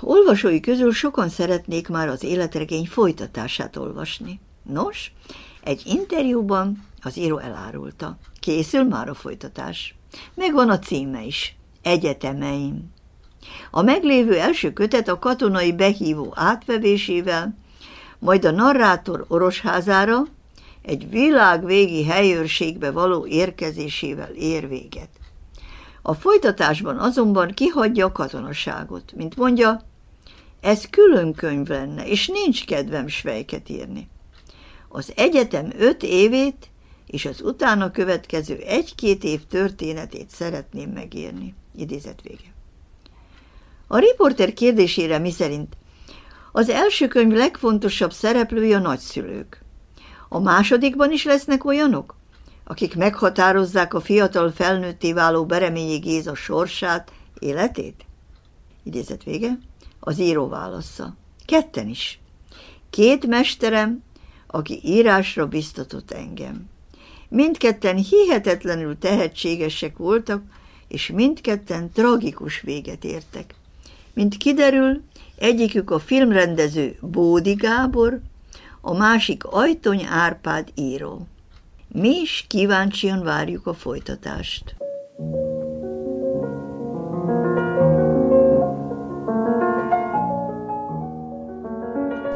Olvasói 0.00 0.60
közül 0.60 0.92
sokan 0.92 1.28
szeretnék 1.28 1.88
már 1.88 2.08
az 2.08 2.22
életregény 2.22 2.86
folytatását 2.86 3.76
olvasni. 3.76 4.40
Nos, 4.62 5.12
egy 5.62 5.82
interjúban 5.84 6.86
az 7.02 7.16
író 7.16 7.38
elárulta. 7.38 8.18
Készül 8.40 8.84
már 8.84 9.08
a 9.08 9.14
folytatás. 9.14 9.94
Megvan 10.34 10.70
a 10.70 10.78
címe 10.78 11.22
is. 11.22 11.56
Egyetemeim. 11.82 12.90
A 13.70 13.82
meglévő 13.82 14.38
első 14.38 14.72
kötet 14.72 15.08
a 15.08 15.18
katonai 15.18 15.72
behívó 15.72 16.32
átvevésével, 16.36 17.56
majd 18.18 18.44
a 18.44 18.50
narrátor 18.50 19.24
orosházára 19.28 20.22
egy 20.82 21.10
világvégi 21.10 22.04
helyőrségbe 22.04 22.90
való 22.90 23.26
érkezésével 23.26 24.30
ér 24.30 24.68
véget. 24.68 25.08
A 26.02 26.14
folytatásban 26.14 26.98
azonban 26.98 27.50
kihagyja 27.50 28.06
a 28.06 28.12
katonaságot, 28.12 29.12
mint 29.16 29.36
mondja, 29.36 29.80
ez 30.60 30.88
külön 30.90 31.34
könyv 31.34 31.68
lenne, 31.68 32.06
és 32.06 32.26
nincs 32.28 32.64
kedvem 32.64 33.08
svejket 33.08 33.68
írni. 33.68 34.08
Az 34.88 35.12
egyetem 35.16 35.72
öt 35.78 36.02
évét 36.02 36.70
és 37.08 37.24
az 37.24 37.40
utána 37.42 37.90
következő 37.90 38.56
egy-két 38.56 39.24
év 39.24 39.46
történetét 39.46 40.30
szeretném 40.30 40.90
megírni. 40.90 41.54
Idézet 41.76 42.22
vége. 42.22 42.54
A 43.86 43.98
riporter 43.98 44.52
kérdésére 44.52 45.18
miszerint 45.18 45.76
az 46.52 46.68
első 46.68 47.08
könyv 47.08 47.32
legfontosabb 47.32 48.12
szereplője 48.12 48.76
a 48.76 48.80
nagyszülők. 48.80 49.62
A 50.28 50.38
másodikban 50.38 51.12
is 51.12 51.24
lesznek 51.24 51.64
olyanok, 51.64 52.16
akik 52.64 52.96
meghatározzák 52.96 53.94
a 53.94 54.00
fiatal 54.00 54.50
felnőtté 54.50 55.12
váló 55.12 55.46
Bereményi 55.46 55.96
Géza 55.96 56.34
sorsát, 56.34 57.12
életét? 57.38 58.04
Idézet 58.82 59.24
vége. 59.24 59.58
Az 60.00 60.18
író 60.18 60.48
válasza. 60.48 61.16
Ketten 61.44 61.88
is. 61.88 62.20
Két 62.90 63.26
mesterem, 63.26 64.02
aki 64.46 64.80
írásra 64.84 65.46
biztatott 65.46 66.10
engem. 66.10 66.68
Mindketten 67.28 67.96
hihetetlenül 67.96 68.98
tehetségesek 68.98 69.96
voltak, 69.96 70.42
és 70.88 71.10
mindketten 71.14 71.90
tragikus 71.92 72.60
véget 72.60 73.04
értek. 73.04 73.54
Mint 74.12 74.36
kiderül, 74.36 75.02
egyikük 75.36 75.90
a 75.90 75.98
filmrendező 75.98 76.96
Bódi 77.00 77.52
Gábor, 77.52 78.20
a 78.80 78.96
másik 78.96 79.44
Ajtony 79.44 80.04
Árpád 80.10 80.68
író. 80.74 81.26
Mi 81.88 82.20
is 82.20 82.44
kíváncsian 82.48 83.22
várjuk 83.22 83.66
a 83.66 83.74
folytatást. 83.74 84.74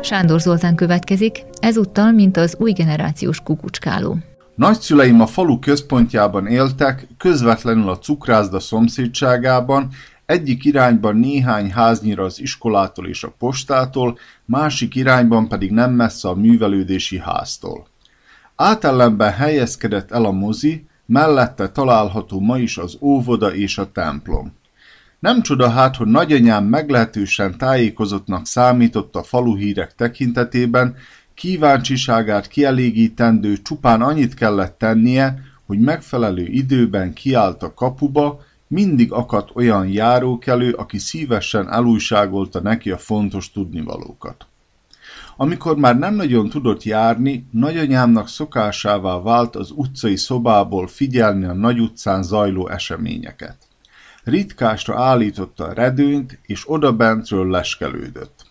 Sándor 0.02 0.40
Zoltán 0.40 0.74
következik, 0.74 1.44
ezúttal, 1.60 2.12
mint 2.12 2.36
az 2.36 2.56
új 2.58 2.72
generációs 2.72 3.40
kukucskáló. 3.40 4.16
Nagyszüleim 4.54 5.20
a 5.20 5.26
falu 5.26 5.58
központjában 5.58 6.46
éltek, 6.46 7.06
közvetlenül 7.18 7.88
a 7.88 7.98
cukrászda 7.98 8.60
szomszédságában, 8.60 9.88
egyik 10.26 10.64
irányban 10.64 11.16
néhány 11.16 11.70
háznyira 11.70 12.24
az 12.24 12.40
iskolától 12.40 13.06
és 13.08 13.24
a 13.24 13.34
postától, 13.38 14.18
másik 14.44 14.94
irányban 14.94 15.48
pedig 15.48 15.70
nem 15.70 15.92
messze 15.92 16.28
a 16.28 16.34
művelődési 16.34 17.18
háztól. 17.18 17.86
Átellenben 18.56 19.32
helyezkedett 19.32 20.10
el 20.10 20.24
a 20.24 20.30
mozi, 20.30 20.86
mellette 21.06 21.68
található 21.68 22.40
ma 22.40 22.58
is 22.58 22.78
az 22.78 22.96
óvoda 23.00 23.54
és 23.54 23.78
a 23.78 23.90
templom. 23.92 24.52
Nem 25.18 25.42
csoda 25.42 25.68
hát, 25.68 25.96
hogy 25.96 26.06
nagyanyám 26.06 26.64
meglehetősen 26.64 27.58
tájékozottnak 27.58 28.46
számított 28.46 29.14
a 29.14 29.22
faluhírek 29.22 29.94
tekintetében, 29.94 30.94
kíváncsiságát 31.34 32.46
kielégítendő 32.46 33.56
csupán 33.56 34.02
annyit 34.02 34.34
kellett 34.34 34.78
tennie, 34.78 35.38
hogy 35.66 35.80
megfelelő 35.80 36.46
időben 36.46 37.12
kiállt 37.12 37.62
a 37.62 37.74
kapuba, 37.74 38.40
mindig 38.66 39.12
akadt 39.12 39.50
olyan 39.54 39.88
járókelő, 39.88 40.72
aki 40.72 40.98
szívesen 40.98 41.72
elújságolta 41.72 42.60
neki 42.60 42.90
a 42.90 42.98
fontos 42.98 43.50
tudnivalókat. 43.50 44.46
Amikor 45.36 45.76
már 45.76 45.98
nem 45.98 46.14
nagyon 46.14 46.48
tudott 46.48 46.82
járni, 46.82 47.46
nagyanyámnak 47.50 48.28
szokásává 48.28 49.20
vált 49.20 49.56
az 49.56 49.70
utcai 49.74 50.16
szobából 50.16 50.86
figyelni 50.86 51.44
a 51.44 51.52
nagy 51.52 51.78
utcán 51.78 52.22
zajló 52.22 52.68
eseményeket. 52.68 53.56
Ritkásra 54.24 55.02
állította 55.02 55.64
a 55.64 55.72
redőnyt, 55.72 56.38
és 56.42 56.70
odabentről 56.70 57.50
leskelődött. 57.50 58.41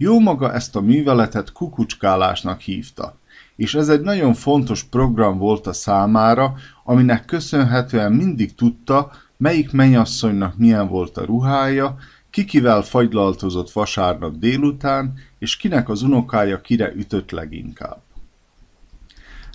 Jó 0.00 0.18
maga 0.20 0.52
ezt 0.52 0.76
a 0.76 0.80
műveletet 0.80 1.52
kukucskálásnak 1.52 2.60
hívta, 2.60 3.18
és 3.56 3.74
ez 3.74 3.88
egy 3.88 4.00
nagyon 4.00 4.34
fontos 4.34 4.82
program 4.82 5.38
volt 5.38 5.66
a 5.66 5.72
számára, 5.72 6.54
aminek 6.84 7.24
köszönhetően 7.24 8.12
mindig 8.12 8.54
tudta, 8.54 9.10
melyik 9.36 9.72
menyasszonynak 9.72 10.56
milyen 10.56 10.88
volt 10.88 11.16
a 11.16 11.24
ruhája, 11.24 11.96
kikivel 12.30 12.82
fagylaltozott 12.82 13.70
vasárnap 13.70 14.36
délután, 14.36 15.14
és 15.38 15.56
kinek 15.56 15.88
az 15.88 16.02
unokája 16.02 16.60
kire 16.60 16.92
ütött 16.94 17.30
leginkább. 17.30 18.00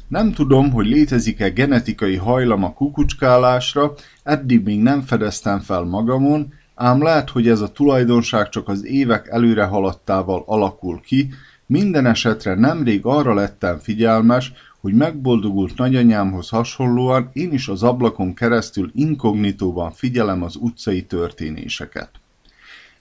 Nem 0.08 0.32
tudom, 0.32 0.71
hogy 0.71 0.86
létezik-e 0.86 1.49
genetikai 1.49 2.15
hajlam 2.15 2.63
a 2.63 2.73
kukucskálásra, 2.73 3.93
eddig 4.23 4.63
még 4.63 4.82
nem 4.82 5.01
fedeztem 5.01 5.60
fel 5.60 5.84
magamon, 5.84 6.53
ám 6.75 7.01
lehet, 7.01 7.29
hogy 7.29 7.47
ez 7.47 7.62
a 7.62 7.71
tulajdonság 7.71 8.49
csak 8.49 8.67
az 8.67 8.86
évek 8.86 9.27
előre 9.27 9.63
haladtával 9.63 10.43
alakul 10.45 11.01
ki, 11.01 11.29
minden 11.65 12.05
esetre 12.05 12.55
nemrég 12.55 13.05
arra 13.05 13.33
lettem 13.33 13.79
figyelmes, 13.79 14.53
hogy 14.81 14.93
megboldogult 14.93 15.77
nagyanyámhoz 15.77 16.49
hasonlóan 16.49 17.29
én 17.33 17.51
is 17.51 17.67
az 17.67 17.83
ablakon 17.83 18.33
keresztül 18.33 18.91
inkognitóban 18.93 19.91
figyelem 19.91 20.43
az 20.43 20.55
utcai 20.55 21.03
történéseket. 21.03 22.09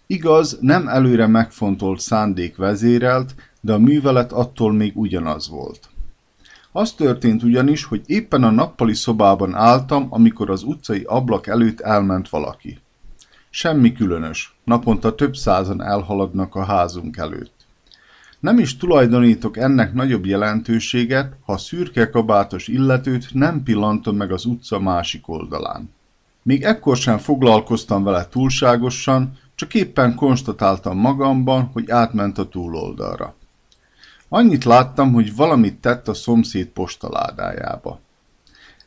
Igaz, 0.06 0.58
nem 0.60 0.88
előre 0.88 1.26
megfontolt 1.26 2.00
szándék 2.00 2.56
vezérelt, 2.56 3.34
de 3.60 3.72
a 3.72 3.78
művelet 3.78 4.32
attól 4.32 4.72
még 4.72 4.92
ugyanaz 4.96 5.48
volt. 5.48 5.88
Az 6.72 6.92
történt 6.92 7.42
ugyanis, 7.42 7.84
hogy 7.84 8.02
éppen 8.06 8.44
a 8.44 8.50
nappali 8.50 8.94
szobában 8.94 9.54
álltam, 9.54 10.06
amikor 10.10 10.50
az 10.50 10.62
utcai 10.62 11.02
ablak 11.06 11.46
előtt 11.46 11.80
elment 11.80 12.28
valaki. 12.28 12.78
Semmi 13.54 13.92
különös, 13.92 14.54
naponta 14.64 15.14
több 15.14 15.36
százan 15.36 15.82
elhaladnak 15.82 16.54
a 16.54 16.64
házunk 16.64 17.16
előtt. 17.16 17.66
Nem 18.40 18.58
is 18.58 18.76
tulajdonítok 18.76 19.56
ennek 19.56 19.92
nagyobb 19.94 20.26
jelentőséget, 20.26 21.36
ha 21.44 21.58
szürke 21.58 22.10
kabátos 22.10 22.68
illetőt 22.68 23.34
nem 23.34 23.62
pillantom 23.62 24.16
meg 24.16 24.32
az 24.32 24.44
utca 24.44 24.78
másik 24.78 25.28
oldalán. 25.28 25.90
Még 26.42 26.62
ekkor 26.62 26.96
sem 26.96 27.18
foglalkoztam 27.18 28.04
vele 28.04 28.28
túlságosan, 28.28 29.38
csak 29.54 29.74
éppen 29.74 30.14
konstatáltam 30.14 30.98
magamban, 30.98 31.70
hogy 31.72 31.90
átment 31.90 32.38
a 32.38 32.48
túloldalra. 32.48 33.34
Annyit 34.28 34.64
láttam, 34.64 35.12
hogy 35.12 35.36
valamit 35.36 35.80
tett 35.80 36.08
a 36.08 36.14
szomszéd 36.14 36.66
postaládájába. 36.66 38.00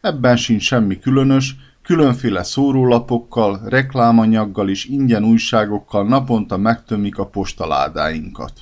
Ebben 0.01 0.37
sincs 0.37 0.63
semmi 0.63 0.99
különös, 0.99 1.55
különféle 1.85 2.43
szórólapokkal, 2.43 3.61
reklámanyaggal 3.65 4.69
és 4.69 4.85
ingyen 4.85 5.23
újságokkal 5.23 6.07
naponta 6.07 6.57
megtömik 6.57 7.17
a 7.17 7.25
postaládáinkat. 7.25 8.53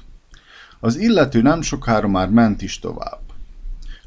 Az 0.79 0.97
illető 0.97 1.41
nem 1.41 1.61
sokára 1.61 2.07
már 2.07 2.29
ment 2.29 2.61
is 2.61 2.79
tovább. 2.79 3.19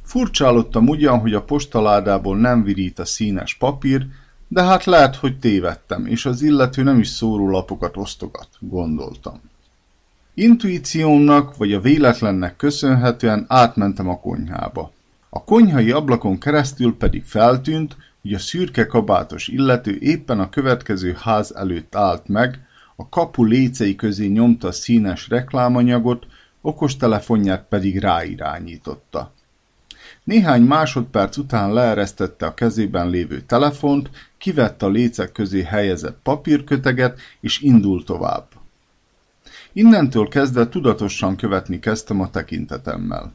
Furcsálottam 0.02 0.88
ugyan, 0.88 1.18
hogy 1.18 1.34
a 1.34 1.42
postaládából 1.42 2.36
nem 2.36 2.62
virít 2.62 2.98
a 2.98 3.04
színes 3.04 3.54
papír, 3.54 4.06
de 4.48 4.62
hát 4.62 4.84
lehet, 4.84 5.16
hogy 5.16 5.38
tévedtem, 5.38 6.06
és 6.06 6.26
az 6.26 6.42
illető 6.42 6.82
nem 6.82 6.98
is 6.98 7.08
szórólapokat 7.08 7.96
osztogat, 7.96 8.48
gondoltam. 8.58 9.40
Intuíciómnak 10.34 11.56
vagy 11.56 11.72
a 11.72 11.80
véletlennek 11.80 12.56
köszönhetően 12.56 13.44
átmentem 13.48 14.08
a 14.08 14.20
konyhába. 14.20 14.92
A 15.28 15.44
konyhai 15.44 15.90
ablakon 15.90 16.38
keresztül 16.38 16.96
pedig 16.96 17.24
feltűnt, 17.24 17.96
hogy 18.26 18.34
a 18.34 18.38
szürke 18.38 18.86
kabátos 18.86 19.48
illető 19.48 19.98
éppen 20.00 20.40
a 20.40 20.48
következő 20.48 21.16
ház 21.20 21.52
előtt 21.56 21.94
állt 21.94 22.28
meg, 22.28 22.66
a 22.96 23.08
kapu 23.08 23.44
lécei 23.44 23.94
közé 23.94 24.26
nyomta 24.26 24.72
színes 24.72 25.28
reklámanyagot, 25.28 26.26
okostelefonját 26.60 27.66
pedig 27.68 27.98
ráirányította. 27.98 29.32
Néhány 30.24 30.62
másodperc 30.62 31.36
után 31.36 31.72
leeresztette 31.72 32.46
a 32.46 32.54
kezében 32.54 33.10
lévő 33.10 33.40
telefont, 33.40 34.10
kivette 34.38 34.86
a 34.86 34.88
lécek 34.88 35.32
közé 35.32 35.62
helyezett 35.62 36.18
papírköteget, 36.22 37.20
és 37.40 37.60
indult 37.60 38.04
tovább. 38.04 38.46
Innentől 39.72 40.28
kezdve 40.28 40.68
tudatosan 40.68 41.36
követni 41.36 41.78
kezdtem 41.78 42.20
a 42.20 42.30
tekintetemmel. 42.30 43.32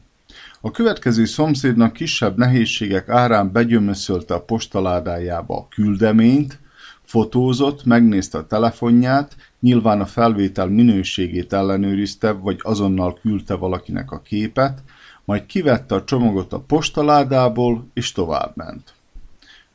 A 0.64 0.70
következő 0.70 1.24
szomszédnak 1.24 1.92
kisebb 1.92 2.36
nehézségek 2.36 3.08
árán 3.08 3.52
begyömöszölte 3.52 4.34
a 4.34 4.42
postaládájába 4.42 5.56
a 5.56 5.68
küldeményt, 5.68 6.58
fotózott, 7.02 7.84
megnézte 7.84 8.38
a 8.38 8.46
telefonját, 8.46 9.36
nyilván 9.60 10.00
a 10.00 10.06
felvétel 10.06 10.66
minőségét 10.66 11.52
ellenőrizte, 11.52 12.32
vagy 12.32 12.58
azonnal 12.62 13.18
küldte 13.20 13.54
valakinek 13.54 14.10
a 14.10 14.20
képet, 14.20 14.82
majd 15.24 15.46
kivette 15.46 15.94
a 15.94 16.04
csomagot 16.04 16.52
a 16.52 16.60
postaládából, 16.60 17.86
és 17.94 18.12
továbbment. 18.12 18.94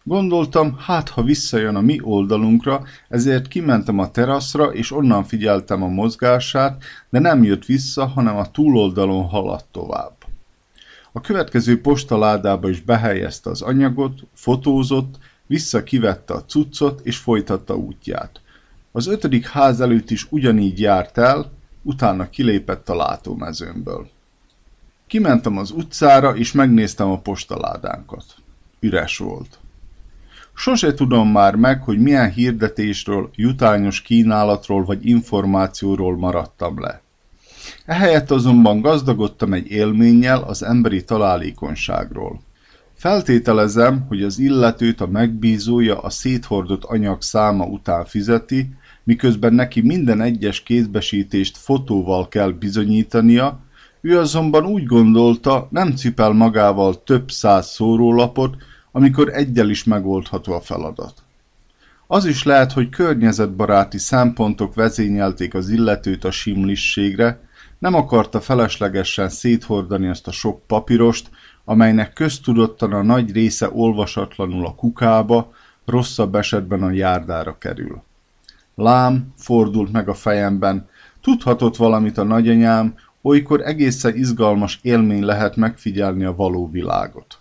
Gondoltam, 0.03 0.77
hát 0.79 1.09
ha 1.09 1.23
visszajön 1.23 1.75
a 1.75 1.81
mi 1.81 1.99
oldalunkra, 2.01 2.83
ezért 3.09 3.47
kimentem 3.47 3.99
a 3.99 4.11
teraszra, 4.11 4.65
és 4.65 4.91
onnan 4.91 5.23
figyeltem 5.23 5.83
a 5.83 5.87
mozgását, 5.87 6.83
de 7.09 7.19
nem 7.19 7.43
jött 7.43 7.65
vissza, 7.65 8.05
hanem 8.05 8.37
a 8.37 8.51
túloldalon 8.51 9.23
haladt 9.23 9.65
tovább. 9.71 10.16
A 11.17 11.21
következő 11.21 11.81
postaládába 11.81 12.69
is 12.69 12.81
behelyezte 12.81 13.49
az 13.49 13.61
anyagot, 13.61 14.19
fotózott, 14.33 15.17
vissza 15.45 15.83
kivette 15.83 16.33
a 16.33 16.45
cuccot, 16.45 16.99
és 17.03 17.17
folytatta 17.17 17.75
útját. 17.75 18.41
Az 18.91 19.07
ötödik 19.07 19.47
ház 19.47 19.81
előtt 19.81 20.09
is 20.09 20.27
ugyanígy 20.29 20.79
járt 20.79 21.17
el, 21.17 21.51
utána 21.81 22.29
kilépett 22.29 22.89
a 22.89 22.95
látómezőmből. 22.95 24.09
Kimentem 25.07 25.57
az 25.57 25.71
utcára, 25.71 26.35
és 26.35 26.51
megnéztem 26.51 27.09
a 27.09 27.19
postaládánkat. 27.19 28.25
Üres 28.79 29.17
volt. 29.17 29.59
Sose 30.53 30.93
tudom 30.93 31.31
már 31.31 31.55
meg, 31.55 31.83
hogy 31.83 31.99
milyen 31.99 32.31
hirdetésről, 32.31 33.29
jutányos 33.35 34.01
kínálatról 34.01 34.83
vagy 34.83 35.05
információról 35.05 36.17
maradtam 36.17 36.79
le. 36.79 37.01
Ehelyett 37.87 38.31
azonban 38.31 38.81
gazdagodtam 38.81 39.53
egy 39.53 39.71
élménnyel 39.71 40.43
az 40.43 40.63
emberi 40.63 41.03
találékonyságról. 41.03 42.39
Feltételezem, 42.93 44.05
hogy 44.07 44.23
az 44.23 44.39
illetőt 44.39 45.01
a 45.01 45.07
megbízója 45.07 45.99
a 45.99 46.09
széthordott 46.09 46.83
anyag 46.83 47.21
száma 47.21 47.65
után 47.65 48.05
fizeti, 48.05 48.69
miközben 49.03 49.53
neki 49.53 49.81
minden 49.81 50.21
egyes 50.21 50.63
kézbesítést 50.63 51.57
fotóval 51.57 52.27
kell 52.27 52.51
bizonyítania, 52.51 53.59
ő 54.01 54.19
azonban 54.19 54.65
úgy 54.65 54.85
gondolta, 54.85 55.67
nem 55.71 55.95
cipel 55.95 56.31
magával 56.31 57.03
több 57.03 57.31
száz 57.31 57.67
szórólapot, 57.67 58.55
amikor 58.91 59.29
egyel 59.29 59.69
is 59.69 59.83
megoldható 59.83 60.53
a 60.53 60.61
feladat. 60.61 61.13
Az 62.07 62.25
is 62.25 62.43
lehet, 62.43 62.71
hogy 62.71 62.89
környezetbaráti 62.89 63.97
szempontok 63.97 64.75
vezényelték 64.75 65.53
az 65.53 65.69
illetőt 65.69 66.23
a 66.23 66.31
simlisségre, 66.31 67.45
nem 67.79 67.93
akarta 67.93 68.41
feleslegesen 68.41 69.29
széthordani 69.29 70.07
ezt 70.07 70.27
a 70.27 70.31
sok 70.31 70.67
papírost, 70.67 71.29
amelynek 71.65 72.13
köztudottan 72.13 72.93
a 72.93 73.01
nagy 73.01 73.31
része 73.31 73.69
olvasatlanul 73.73 74.65
a 74.65 74.75
kukába, 74.75 75.51
rosszabb 75.85 76.35
esetben 76.35 76.83
a 76.83 76.91
járdára 76.91 77.57
kerül. 77.57 78.03
Lám, 78.75 79.33
fordult 79.37 79.91
meg 79.91 80.09
a 80.09 80.13
fejemben, 80.13 80.89
tudhatott 81.21 81.75
valamit 81.75 82.17
a 82.17 82.23
nagyanyám, 82.23 82.95
olykor 83.21 83.61
egészen 83.61 84.15
izgalmas 84.15 84.79
élmény 84.81 85.23
lehet 85.23 85.55
megfigyelni 85.55 86.23
a 86.23 86.35
való 86.35 86.69
világot. 86.69 87.39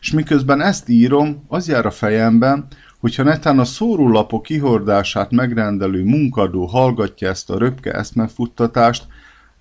És 0.00 0.12
miközben 0.12 0.60
ezt 0.60 0.88
írom, 0.88 1.44
az 1.48 1.68
jár 1.68 1.86
a 1.86 1.90
fejemben, 1.90 2.66
hogyha 3.00 3.22
netán 3.22 3.58
a 3.58 3.64
szórólapok 3.64 4.42
kihordását 4.42 5.30
megrendelő 5.30 6.04
munkadó 6.04 6.66
hallgatja 6.66 7.28
ezt 7.28 7.50
a 7.50 7.58
röpke 7.58 7.92
eszmefuttatást, 7.92 9.06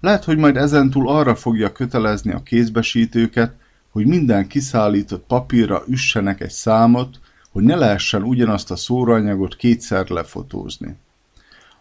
lehet, 0.01 0.23
hogy 0.23 0.37
majd 0.37 0.57
ezentúl 0.57 1.09
arra 1.09 1.35
fogja 1.35 1.71
kötelezni 1.71 2.31
a 2.31 2.43
kézbesítőket, 2.43 3.53
hogy 3.89 4.05
minden 4.05 4.47
kiszállított 4.47 5.23
papírra 5.27 5.83
üssenek 5.87 6.41
egy 6.41 6.51
számot, 6.51 7.19
hogy 7.51 7.63
ne 7.63 7.75
lehessen 7.75 8.23
ugyanazt 8.23 8.71
a 8.71 8.75
szóraanyagot 8.75 9.55
kétszer 9.55 10.09
lefotózni. 10.09 10.95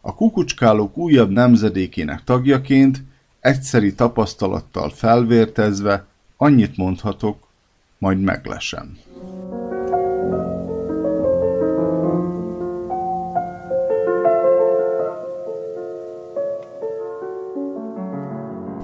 A 0.00 0.14
kukucskálók 0.14 0.96
újabb 0.96 1.30
nemzedékének 1.30 2.24
tagjaként, 2.24 3.02
egyszeri 3.40 3.94
tapasztalattal 3.94 4.90
felvértezve, 4.90 6.06
annyit 6.36 6.76
mondhatok, 6.76 7.46
majd 7.98 8.20
meglesem. 8.20 8.98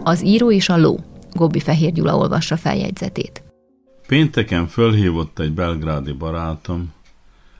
Az 0.06 0.24
író 0.24 0.50
és 0.50 0.68
a 0.68 0.76
ló. 0.76 0.98
Gobbi 1.32 1.60
Fehér 1.60 1.92
Gyula 1.92 2.16
olvassa 2.16 2.56
feljegyzetét. 2.56 3.42
Pénteken 4.06 4.66
fölhívott 4.66 5.38
egy 5.38 5.52
belgrádi 5.52 6.12
barátom, 6.12 6.92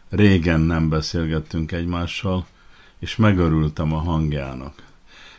régen 0.08 0.60
nem 0.60 0.88
beszélgettünk 0.88 1.72
egymással, 1.72 2.46
és 2.98 3.16
megörültem 3.16 3.92
a 3.92 3.98
hangjának. 3.98 4.82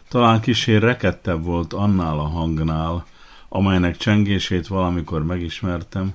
Talán 0.08 0.41
kisé 0.41 0.76
rekettebb 0.76 1.43
volt 1.43 1.74
annál 1.74 2.20
a 2.20 2.28
hangnál, 2.28 3.05
amelynek 3.49 3.97
csengését 3.97 4.68
valamikor 4.68 5.24
megismertem, 5.24 6.14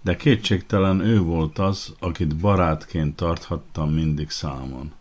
de 0.00 0.16
kétségtelen 0.16 1.00
ő 1.00 1.20
volt 1.20 1.58
az, 1.58 1.94
akit 1.98 2.36
barátként 2.36 3.16
tarthattam 3.16 3.90
mindig 3.90 4.30
számon. 4.30 4.92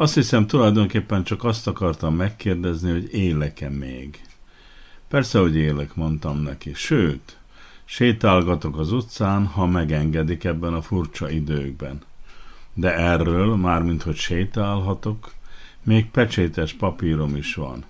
Azt 0.00 0.14
hiszem 0.14 0.46
tulajdonképpen 0.46 1.24
csak 1.24 1.44
azt 1.44 1.66
akartam 1.66 2.14
megkérdezni, 2.14 2.90
hogy 2.90 3.14
élek-e 3.14 3.68
még. 3.68 4.20
Persze, 5.08 5.38
hogy 5.38 5.56
élek, 5.56 5.94
mondtam 5.94 6.42
neki. 6.42 6.74
Sőt, 6.74 7.38
sétálgatok 7.84 8.78
az 8.78 8.92
utcán, 8.92 9.46
ha 9.46 9.66
megengedik 9.66 10.44
ebben 10.44 10.74
a 10.74 10.82
furcsa 10.82 11.30
időkben. 11.30 12.00
De 12.74 12.94
erről, 12.96 13.56
mármint 13.56 14.02
hogy 14.02 14.16
sétálhatok, 14.16 15.32
még 15.82 16.10
pecsétes 16.10 16.72
papírom 16.72 17.36
is 17.36 17.54
van. 17.54 17.84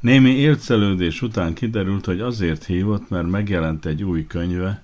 Némi 0.00 0.30
élcelődés 0.30 1.22
után 1.22 1.54
kiderült, 1.54 2.04
hogy 2.04 2.20
azért 2.20 2.64
hívott, 2.64 3.08
mert 3.08 3.30
megjelent 3.30 3.86
egy 3.86 4.02
új 4.02 4.26
könyve, 4.26 4.82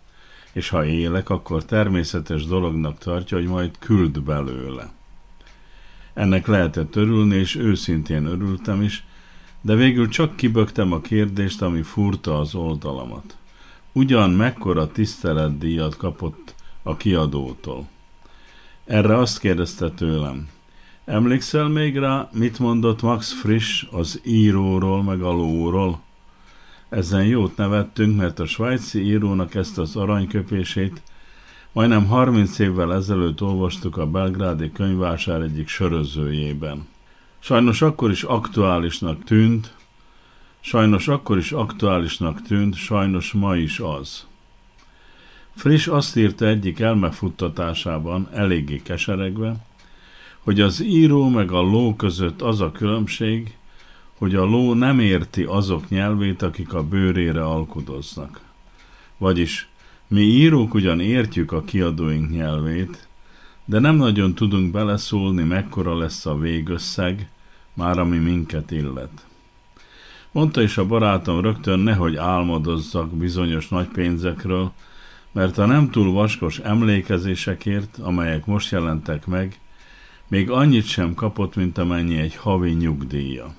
és 0.53 0.69
ha 0.69 0.85
élek, 0.85 1.31
akkor 1.31 1.65
természetes 1.65 2.47
dolognak 2.47 2.99
tartja, 2.99 3.37
hogy 3.37 3.47
majd 3.47 3.79
küld 3.79 4.23
belőle. 4.23 4.97
Ennek 6.19 6.47
lehetett 6.47 6.97
örülni, 6.97 7.37
és 7.37 7.57
őszintén 7.57 8.27
örültem 8.27 8.83
is, 8.83 9.05
de 9.61 9.75
végül 9.75 10.09
csak 10.09 10.37
kibögtem 10.37 10.93
a 10.93 11.01
kérdést, 11.01 11.63
ami 11.63 11.83
furta 11.83 12.39
az 12.39 12.55
oldalamat. 12.55 13.37
Ugyan 13.93 14.31
mekkora 14.31 14.93
tiszteletdíjat 14.93 15.97
kapott 15.97 16.55
a 16.83 16.97
kiadótól? 16.97 17.89
Erre 18.85 19.19
azt 19.19 19.39
kérdezte 19.39 19.91
tőlem. 19.91 20.49
Emlékszel 21.05 21.69
még 21.69 21.97
rá, 21.99 22.29
mit 22.33 22.59
mondott 22.59 23.03
Max 23.03 23.33
Frisch 23.33 23.95
az 23.95 24.21
íróról 24.25 25.03
meg 25.03 25.23
a 25.23 25.31
lóról? 25.31 26.01
Ezen 26.89 27.25
jót 27.25 27.57
nevettünk, 27.57 28.17
mert 28.17 28.39
a 28.39 28.47
svájci 28.47 29.01
írónak 29.01 29.55
ezt 29.55 29.79
az 29.79 29.97
aranyköpését 29.97 31.03
majdnem 31.73 32.07
30 32.07 32.59
évvel 32.59 32.95
ezelőtt 32.95 33.43
olvastuk 33.43 33.97
a 33.97 34.07
belgrádi 34.07 34.73
könyvásár 34.73 35.41
egyik 35.41 35.69
sörözőjében. 35.69 36.87
Sajnos 37.39 37.83
akkor 37.83 38.11
is 38.11 38.23
aktuálisnak 38.23 39.25
tűnt, 39.25 39.75
sajnos 40.61 41.09
akkor 41.09 41.39
is 41.39 41.53
aktuálisnak 41.53 42.43
tűnt, 42.43 42.75
sajnos 42.75 43.33
ma 43.33 43.57
is 43.57 43.81
az. 43.81 44.27
Friss 45.55 45.87
azt 45.87 46.17
írta 46.17 46.47
egyik 46.47 46.81
elmefuttatásában, 46.81 48.29
eléggé 48.33 48.83
keseregve, 48.83 49.57
hogy 50.39 50.61
az 50.61 50.83
író 50.83 51.29
meg 51.29 51.53
a 51.53 51.61
ló 51.61 51.95
között 51.97 52.43
az 52.43 52.61
a 52.61 52.73
különbség, 52.73 53.57
hogy 54.19 54.35
a 54.35 54.45
ló 54.45 54.75
nem 54.75 55.01
érti 55.01 55.43
azok 55.43 55.89
nyelvét, 55.89 56.43
akik 56.43 56.75
a 56.75 56.83
bőrére 56.83 57.45
alkudoznak. 57.45 58.41
Vagyis 59.19 59.68
mi 60.09 60.21
írók 60.21 60.75
ugyan 60.75 61.01
értjük 61.01 61.53
a 61.53 61.63
kiadóink 61.63 62.31
nyelvét, 62.31 63.09
de 63.65 63.79
nem 63.79 63.97
nagyon 63.97 64.35
tudunk 64.35 64.71
beleszólni, 64.71 65.43
mekkora 65.43 65.99
lesz 65.99 66.27
a 66.27 66.39
végösszeg, 66.39 67.31
már 67.75 67.99
ami 67.99 68.19
minket 68.19 68.71
illet. 68.71 69.27
Mondta 70.33 70.63
is 70.63 70.79
a 70.79 70.87
barátom 70.87 71.41
rögtön 71.41 71.79
nehogy 71.79 72.17
álmodozzak 72.17 73.15
bizonyos 73.15 73.69
nagy 73.69 73.89
pénzekről, 73.89 74.73
mert 75.33 75.59
a 75.59 75.67
nem 75.67 75.91
túl 75.91 76.13
vaskos 76.13 76.59
emlékezésekért, 76.59 77.99
amelyek 77.99 78.47
most 78.47 78.71
jelentek 78.71 79.27
meg, 79.27 79.59
még 80.29 80.51
annyit 80.51 80.87
sem 80.87 81.15
kapott, 81.15 81.57
mint 81.57 81.79
amennyi 81.79 82.19
egy 82.19 82.37
havi 82.37 82.71
nyugdíja. 82.71 83.55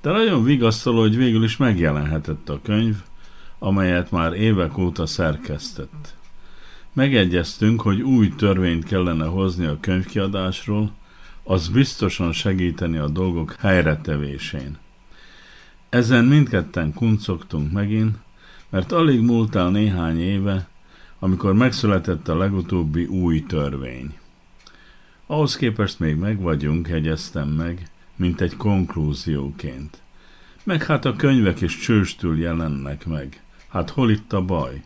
De 0.00 0.10
nagyon 0.10 0.44
vigasztaló, 0.44 1.00
hogy 1.00 1.16
végül 1.16 1.44
is 1.44 1.56
megjelenhetett 1.56 2.48
a 2.48 2.60
könyv, 2.62 2.96
amelyet 3.62 4.10
már 4.10 4.32
évek 4.32 4.78
óta 4.78 5.06
szerkesztett. 5.06 6.14
Megegyeztünk, 6.92 7.80
hogy 7.80 8.00
új 8.00 8.28
törvényt 8.28 8.84
kellene 8.84 9.24
hozni 9.24 9.64
a 9.66 9.80
könyvkiadásról, 9.80 10.92
az 11.42 11.68
biztosan 11.68 12.32
segíteni 12.32 12.96
a 12.96 13.08
dolgok 13.08 13.54
helyretevésén. 13.58 14.78
Ezen 15.88 16.24
mindketten 16.24 16.92
kuncogtunk 16.92 17.72
megint, 17.72 18.16
mert 18.70 18.92
alig 18.92 19.20
múlt 19.20 19.54
el 19.54 19.70
néhány 19.70 20.20
éve, 20.20 20.68
amikor 21.18 21.54
megszületett 21.54 22.28
a 22.28 22.36
legutóbbi 22.36 23.04
új 23.04 23.42
törvény. 23.42 24.14
Ahhoz 25.26 25.56
képest 25.56 25.98
még 25.98 26.16
meg 26.16 26.40
vagyunk, 26.40 26.86
hegyeztem 26.86 27.48
meg, 27.48 27.90
mint 28.16 28.40
egy 28.40 28.56
konklúzióként. 28.56 30.02
Meg 30.64 30.84
hát 30.84 31.04
a 31.04 31.16
könyvek 31.16 31.60
is 31.60 31.78
csőstül 31.78 32.38
jelennek 32.38 33.06
meg. 33.06 33.41
Hát 33.72 33.90
hol 33.90 34.10
itt 34.10 34.32
a 34.32 34.42
baj? 34.42 34.82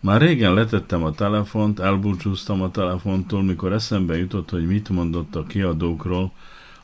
Már 0.00 0.20
régen 0.20 0.54
letettem 0.54 1.02
a 1.02 1.12
telefont, 1.12 1.78
elbúcsúztam 1.78 2.62
a 2.62 2.70
telefontól, 2.70 3.42
mikor 3.42 3.72
eszembe 3.72 4.16
jutott, 4.16 4.50
hogy 4.50 4.66
mit 4.66 4.88
mondott 4.88 5.36
a 5.36 5.46
kiadókról 5.46 6.32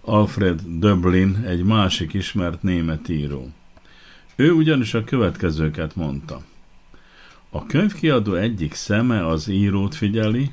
Alfred 0.00 0.60
Döblin, 0.66 1.44
egy 1.46 1.64
másik 1.64 2.12
ismert 2.12 2.62
német 2.62 3.08
író. 3.08 3.48
Ő 4.36 4.52
ugyanis 4.52 4.94
a 4.94 5.04
következőket 5.04 5.96
mondta. 5.96 6.40
A 7.50 7.66
könyvkiadó 7.66 8.34
egyik 8.34 8.74
szeme 8.74 9.26
az 9.26 9.48
írót 9.48 9.94
figyeli, 9.94 10.52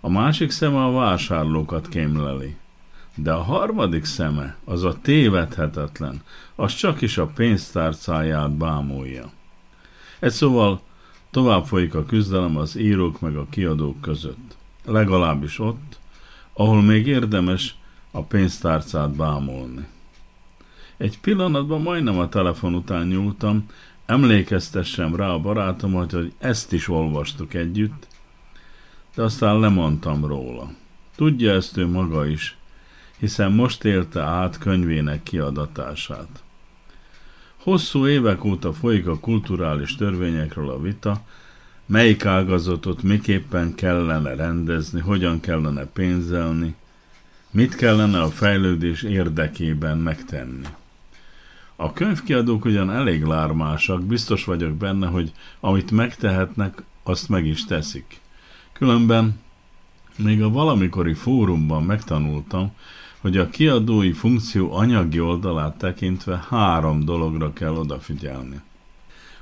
a 0.00 0.08
másik 0.08 0.50
szeme 0.50 0.84
a 0.84 0.92
vásárlókat 0.92 1.88
kémleli. 1.88 2.56
De 3.18 3.32
a 3.32 3.42
harmadik 3.42 4.04
szeme, 4.04 4.56
az 4.64 4.84
a 4.84 4.98
tévedhetetlen, 5.02 6.22
az 6.54 6.74
csak 6.74 7.00
is 7.00 7.18
a 7.18 7.26
pénztárcáját 7.26 8.50
bámulja. 8.50 9.30
Egy 10.18 10.32
szóval 10.32 10.80
tovább 11.30 11.64
folyik 11.64 11.94
a 11.94 12.04
küzdelem 12.04 12.56
az 12.56 12.76
írók 12.76 13.20
meg 13.20 13.36
a 13.36 13.46
kiadók 13.50 14.00
között. 14.00 14.56
Legalábbis 14.84 15.58
ott, 15.58 15.98
ahol 16.52 16.82
még 16.82 17.06
érdemes 17.06 17.76
a 18.10 18.22
pénztárcát 18.22 19.10
bámulni. 19.10 19.86
Egy 20.96 21.20
pillanatban 21.20 21.82
majdnem 21.82 22.18
a 22.18 22.28
telefon 22.28 22.74
után 22.74 23.06
nyúltam, 23.06 23.66
emlékeztessem 24.06 25.16
rá 25.16 25.28
a 25.28 25.38
barátomat, 25.38 26.12
hogy 26.12 26.32
ezt 26.38 26.72
is 26.72 26.88
olvastuk 26.88 27.54
együtt, 27.54 28.06
de 29.14 29.22
aztán 29.22 29.60
lemondtam 29.60 30.24
róla. 30.24 30.70
Tudja 31.16 31.52
ezt 31.52 31.76
ő 31.76 31.86
maga 31.86 32.26
is, 32.26 32.55
hiszen 33.18 33.52
most 33.52 33.84
élte 33.84 34.22
át 34.22 34.58
könyvének 34.58 35.22
kiadatását. 35.22 36.42
Hosszú 37.56 38.06
évek 38.06 38.44
óta 38.44 38.72
folyik 38.72 39.06
a 39.06 39.18
kulturális 39.18 39.96
törvényekről 39.96 40.70
a 40.70 40.80
vita, 40.80 41.20
melyik 41.86 42.24
ágazatot 42.24 43.02
miképpen 43.02 43.74
kellene 43.74 44.34
rendezni, 44.34 45.00
hogyan 45.00 45.40
kellene 45.40 45.84
pénzelni, 45.84 46.74
mit 47.50 47.74
kellene 47.74 48.22
a 48.22 48.28
fejlődés 48.28 49.02
érdekében 49.02 49.98
megtenni. 49.98 50.66
A 51.76 51.92
könyvkiadók 51.92 52.64
ugyan 52.64 52.90
elég 52.90 53.22
lármásak, 53.22 54.02
biztos 54.02 54.44
vagyok 54.44 54.72
benne, 54.72 55.06
hogy 55.06 55.32
amit 55.60 55.90
megtehetnek, 55.90 56.82
azt 57.02 57.28
meg 57.28 57.46
is 57.46 57.64
teszik. 57.64 58.20
Különben 58.72 59.40
még 60.16 60.42
a 60.42 60.50
valamikori 60.50 61.14
fórumban 61.14 61.82
megtanultam, 61.82 62.72
hogy 63.26 63.36
a 63.36 63.50
kiadói 63.50 64.12
funkció 64.12 64.72
anyagi 64.72 65.20
oldalát 65.20 65.78
tekintve 65.78 66.46
három 66.48 67.04
dologra 67.04 67.52
kell 67.52 67.72
odafigyelni. 67.72 68.60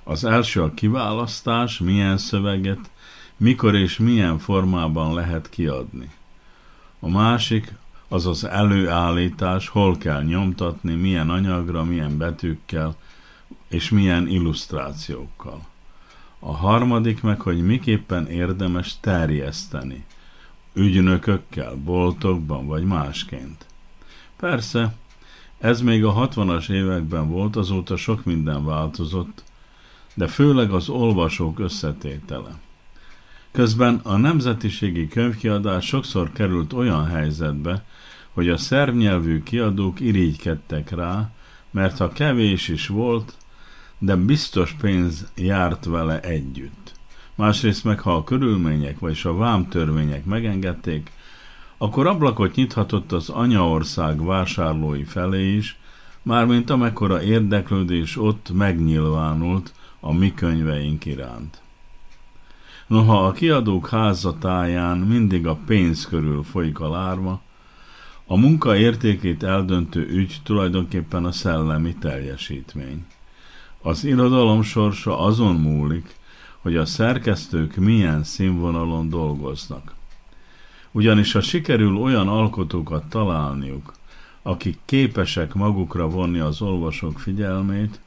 Az 0.04 0.24
első 0.24 0.62
a 0.62 0.74
kiválasztás, 0.74 1.78
milyen 1.78 2.18
szöveget, 2.18 2.90
mikor 3.36 3.74
és 3.74 3.98
milyen 3.98 4.38
formában 4.38 5.14
lehet 5.14 5.48
kiadni. 5.48 6.10
A 7.00 7.08
másik 7.08 7.72
az 8.08 8.26
az 8.26 8.44
előállítás, 8.44 9.68
hol 9.68 9.98
kell 9.98 10.22
nyomtatni, 10.22 10.94
milyen 10.94 11.30
anyagra, 11.30 11.84
milyen 11.84 12.18
betűkkel, 12.18 12.96
és 13.68 13.90
milyen 13.90 14.28
illusztrációkkal. 14.28 15.66
A 16.38 16.56
harmadik 16.56 17.22
meg, 17.22 17.40
hogy 17.40 17.64
miképpen 17.64 18.26
érdemes 18.26 18.96
terjeszteni, 19.00 20.04
ügynökökkel, 20.72 21.74
boltokban 21.74 22.66
vagy 22.66 22.84
másként. 22.84 23.66
Persze, 24.44 24.94
ez 25.58 25.80
még 25.80 26.04
a 26.04 26.28
60-as 26.28 26.70
években 26.70 27.30
volt, 27.30 27.56
azóta 27.56 27.96
sok 27.96 28.24
minden 28.24 28.64
változott, 28.64 29.42
de 30.14 30.26
főleg 30.26 30.70
az 30.70 30.88
olvasók 30.88 31.58
összetétele. 31.58 32.58
Közben 33.50 34.00
a 34.02 34.16
nemzetiségi 34.16 35.08
könyvkiadás 35.08 35.86
sokszor 35.86 36.32
került 36.32 36.72
olyan 36.72 37.06
helyzetbe, 37.06 37.84
hogy 38.32 38.48
a 38.48 38.56
szervnyelvű 38.56 39.42
kiadók 39.42 40.00
irigykedtek 40.00 40.90
rá, 40.90 41.30
mert 41.70 41.98
ha 41.98 42.12
kevés 42.12 42.68
is 42.68 42.86
volt, 42.86 43.36
de 43.98 44.16
biztos 44.16 44.76
pénz 44.80 45.30
járt 45.36 45.84
vele 45.84 46.20
együtt. 46.20 46.92
Másrészt 47.34 47.84
meg, 47.84 48.00
ha 48.00 48.14
a 48.14 48.24
körülmények 48.24 48.98
vagyis 48.98 49.24
a 49.24 49.36
vámtörvények 49.36 50.24
megengedték, 50.24 51.12
akkor 51.84 52.06
ablakot 52.06 52.54
nyithatott 52.54 53.12
az 53.12 53.28
anyaország 53.28 54.24
vásárlói 54.24 55.04
felé 55.04 55.56
is, 55.56 55.78
mármint 56.22 56.70
amekkora 56.70 57.22
érdeklődés 57.22 58.16
ott 58.16 58.50
megnyilvánult 58.52 59.72
a 60.00 60.12
mi 60.12 60.34
könyveink 60.34 61.04
iránt. 61.04 61.62
Noha 62.86 63.26
a 63.26 63.32
kiadók 63.32 63.88
házatáján 63.88 64.98
mindig 64.98 65.46
a 65.46 65.58
pénz 65.66 66.06
körül 66.06 66.42
folyik 66.42 66.80
a 66.80 66.88
lárma, 66.88 67.40
a 68.26 68.36
munka 68.36 68.76
értékét 68.76 69.42
eldöntő 69.42 70.06
ügy 70.08 70.40
tulajdonképpen 70.44 71.24
a 71.24 71.32
szellemi 71.32 71.94
teljesítmény. 71.94 73.06
Az 73.82 74.04
irodalom 74.04 74.62
sorsa 74.62 75.18
azon 75.18 75.54
múlik, 75.54 76.16
hogy 76.58 76.76
a 76.76 76.86
szerkesztők 76.86 77.76
milyen 77.76 78.22
színvonalon 78.22 79.08
dolgoznak. 79.08 79.93
Ugyanis 80.96 81.32
ha 81.32 81.40
sikerül 81.40 81.96
olyan 81.96 82.28
alkotókat 82.28 83.04
találniuk, 83.04 83.92
akik 84.42 84.78
képesek 84.84 85.54
magukra 85.54 86.08
vonni 86.08 86.38
az 86.38 86.62
olvasók 86.62 87.18
figyelmét, 87.18 88.00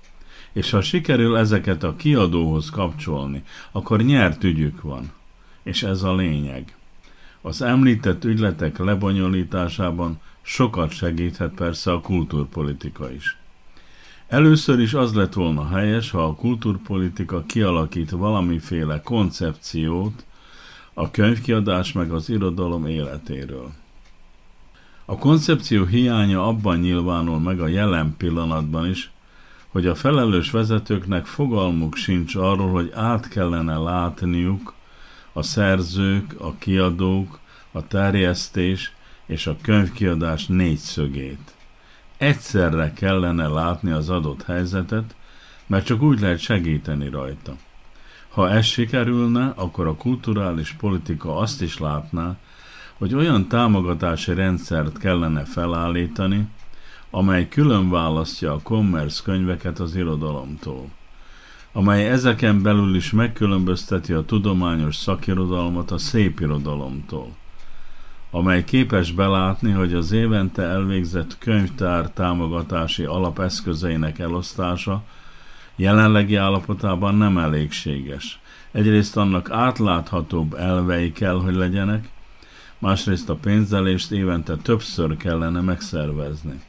és 0.51 0.69
ha 0.69 0.81
sikerül 0.81 1.37
ezeket 1.37 1.83
a 1.83 1.95
kiadóhoz 1.95 2.69
kapcsolni, 2.69 3.43
akkor 3.71 4.01
nyert 4.01 4.43
ügyük 4.43 4.81
van. 4.81 5.11
És 5.63 5.83
ez 5.83 6.03
a 6.03 6.15
lényeg. 6.15 6.75
Az 7.41 7.61
említett 7.61 8.23
ügyletek 8.23 8.77
lebonyolításában 8.77 10.19
sokat 10.41 10.91
segíthet 10.91 11.53
persze 11.53 11.91
a 11.91 12.01
kultúrpolitika 12.01 13.11
is. 13.11 13.37
Először 14.27 14.79
is 14.79 14.93
az 14.93 15.13
lett 15.13 15.33
volna 15.33 15.67
helyes, 15.67 16.11
ha 16.11 16.23
a 16.23 16.35
kultúrpolitika 16.35 17.43
kialakít 17.43 18.09
valamiféle 18.09 19.01
koncepciót 19.01 20.25
a 20.99 21.11
könyvkiadás 21.11 21.91
meg 21.91 22.11
az 22.11 22.29
irodalom 22.29 22.85
életéről. 22.85 23.71
A 25.05 25.17
koncepció 25.17 25.85
hiánya 25.85 26.47
abban 26.47 26.79
nyilvánul 26.79 27.39
meg 27.39 27.59
a 27.59 27.67
jelen 27.67 28.15
pillanatban 28.17 28.89
is, 28.89 29.11
hogy 29.67 29.87
a 29.87 29.95
felelős 29.95 30.51
vezetőknek 30.51 31.25
fogalmuk 31.25 31.95
sincs 31.95 32.35
arról, 32.35 32.69
hogy 32.69 32.91
át 32.95 33.27
kellene 33.27 33.77
látniuk 33.77 34.73
a 35.33 35.41
szerzők, 35.41 36.35
a 36.39 36.55
kiadók, 36.57 37.39
a 37.71 37.87
terjesztés 37.87 38.93
és 39.25 39.47
a 39.47 39.57
könyvkiadás 39.61 40.45
négyszögét. 40.45 41.55
Egyszerre 42.17 42.93
kellene 42.93 43.47
látni 43.47 43.91
az 43.91 44.09
adott 44.09 44.43
helyzetet, 44.43 45.15
mert 45.67 45.85
csak 45.85 46.01
úgy 46.01 46.19
lehet 46.19 46.39
segíteni 46.39 47.09
rajta. 47.09 47.55
Ha 48.37 48.49
ez 48.49 48.65
sikerülne, 48.65 49.53
akkor 49.55 49.87
a 49.87 49.95
kulturális 49.95 50.71
politika 50.71 51.37
azt 51.37 51.61
is 51.61 51.77
látná, 51.77 52.35
hogy 52.97 53.15
olyan 53.15 53.47
támogatási 53.47 54.33
rendszert 54.33 54.97
kellene 54.97 55.43
felállítani, 55.43 56.47
amely 57.09 57.47
külön 57.47 57.89
választja 57.89 58.53
a 58.53 58.59
commerce 58.63 59.21
könyveket 59.23 59.79
az 59.79 59.95
irodalomtól, 59.95 60.89
amely 61.71 62.09
ezeken 62.09 62.61
belül 62.61 62.95
is 62.95 63.11
megkülönbözteti 63.11 64.13
a 64.13 64.25
tudományos 64.25 64.95
szakirodalmat 64.95 65.91
a 65.91 65.97
szépirodalomtól, 65.97 67.35
amely 68.31 68.63
képes 68.63 69.11
belátni, 69.11 69.71
hogy 69.71 69.93
az 69.93 70.11
évente 70.11 70.61
elvégzett 70.63 71.37
könyvtár 71.37 72.09
támogatási 72.09 73.03
alapeszközeinek 73.03 74.19
elosztása 74.19 75.03
jelenlegi 75.77 76.35
állapotában 76.35 77.15
nem 77.15 77.37
elégséges. 77.37 78.39
Egyrészt 78.71 79.17
annak 79.17 79.51
átláthatóbb 79.51 80.53
elvei 80.53 81.11
kell, 81.11 81.39
hogy 81.39 81.55
legyenek, 81.55 82.09
másrészt 82.79 83.29
a 83.29 83.35
pénzelést 83.35 84.11
évente 84.11 84.55
többször 84.55 85.17
kellene 85.17 85.61
megszervezni. 85.61 86.61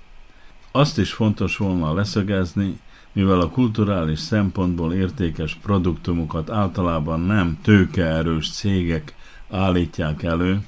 Azt 0.73 0.99
is 0.99 1.13
fontos 1.13 1.57
volna 1.57 1.95
leszögezni, 1.95 2.81
mivel 3.13 3.41
a 3.41 3.51
kulturális 3.51 4.19
szempontból 4.19 4.93
értékes 4.93 5.55
produktumokat 5.55 6.51
általában 6.51 7.21
nem 7.21 7.59
tőkeerős 7.63 8.51
cégek 8.51 9.15
állítják 9.51 10.23
elő, 10.23 10.61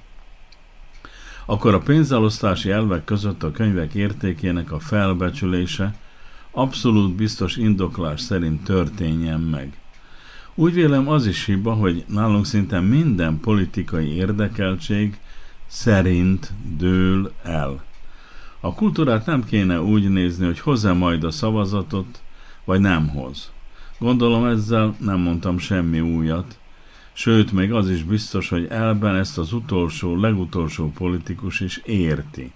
akkor 1.47 1.75
a 1.75 1.79
pénzelosztási 1.79 2.71
elvek 2.71 3.05
között 3.05 3.43
a 3.43 3.51
könyvek 3.51 3.95
értékének 3.95 4.73
a 4.73 4.79
felbecsülése 4.79 5.95
abszolút 6.51 7.15
biztos 7.15 7.57
indoklás 7.57 8.21
szerint 8.21 8.65
történjen 8.65 9.41
meg. 9.41 9.79
Úgy 10.55 10.73
vélem 10.73 11.09
az 11.09 11.27
is 11.27 11.45
hiba, 11.45 11.73
hogy 11.73 12.05
nálunk 12.09 12.47
szinte 12.47 12.81
minden 12.81 13.41
politikai 13.41 14.15
érdekeltség 14.15 15.19
szerint 15.67 16.53
dől 16.77 17.33
el. 17.43 17.85
A 18.61 18.75
kultúrát 18.75 19.27
nem 19.27 19.45
kéne 19.45 19.81
úgy 19.81 20.09
nézni, 20.09 20.47
hogy 20.47 20.61
hoz-e 20.61 20.93
majd 20.93 21.25
a 21.25 21.31
szavazatot, 21.31 22.23
vagy 22.65 22.81
nem 22.81 23.09
hoz. 23.09 23.51
Gondolom 23.99 24.45
ezzel 24.45 24.97
nem 24.99 25.21
mondtam 25.21 25.59
semmi 25.59 26.01
újat, 26.01 26.59
sőt, 27.13 27.53
még 27.53 27.73
az 27.73 27.91
is 27.91 28.03
biztos, 28.03 28.49
hogy 28.49 28.67
elben 28.71 29.17
ezt 29.17 29.39
az 29.39 29.53
utolsó, 29.53 30.17
legutolsó 30.17 30.91
politikus 30.91 31.61
is 31.61 31.77
érti. 31.77 32.53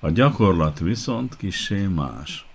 A 0.00 0.10
gyakorlat 0.10 0.78
viszont 0.78 1.36
kissé 1.36 1.86
más. 1.86 2.46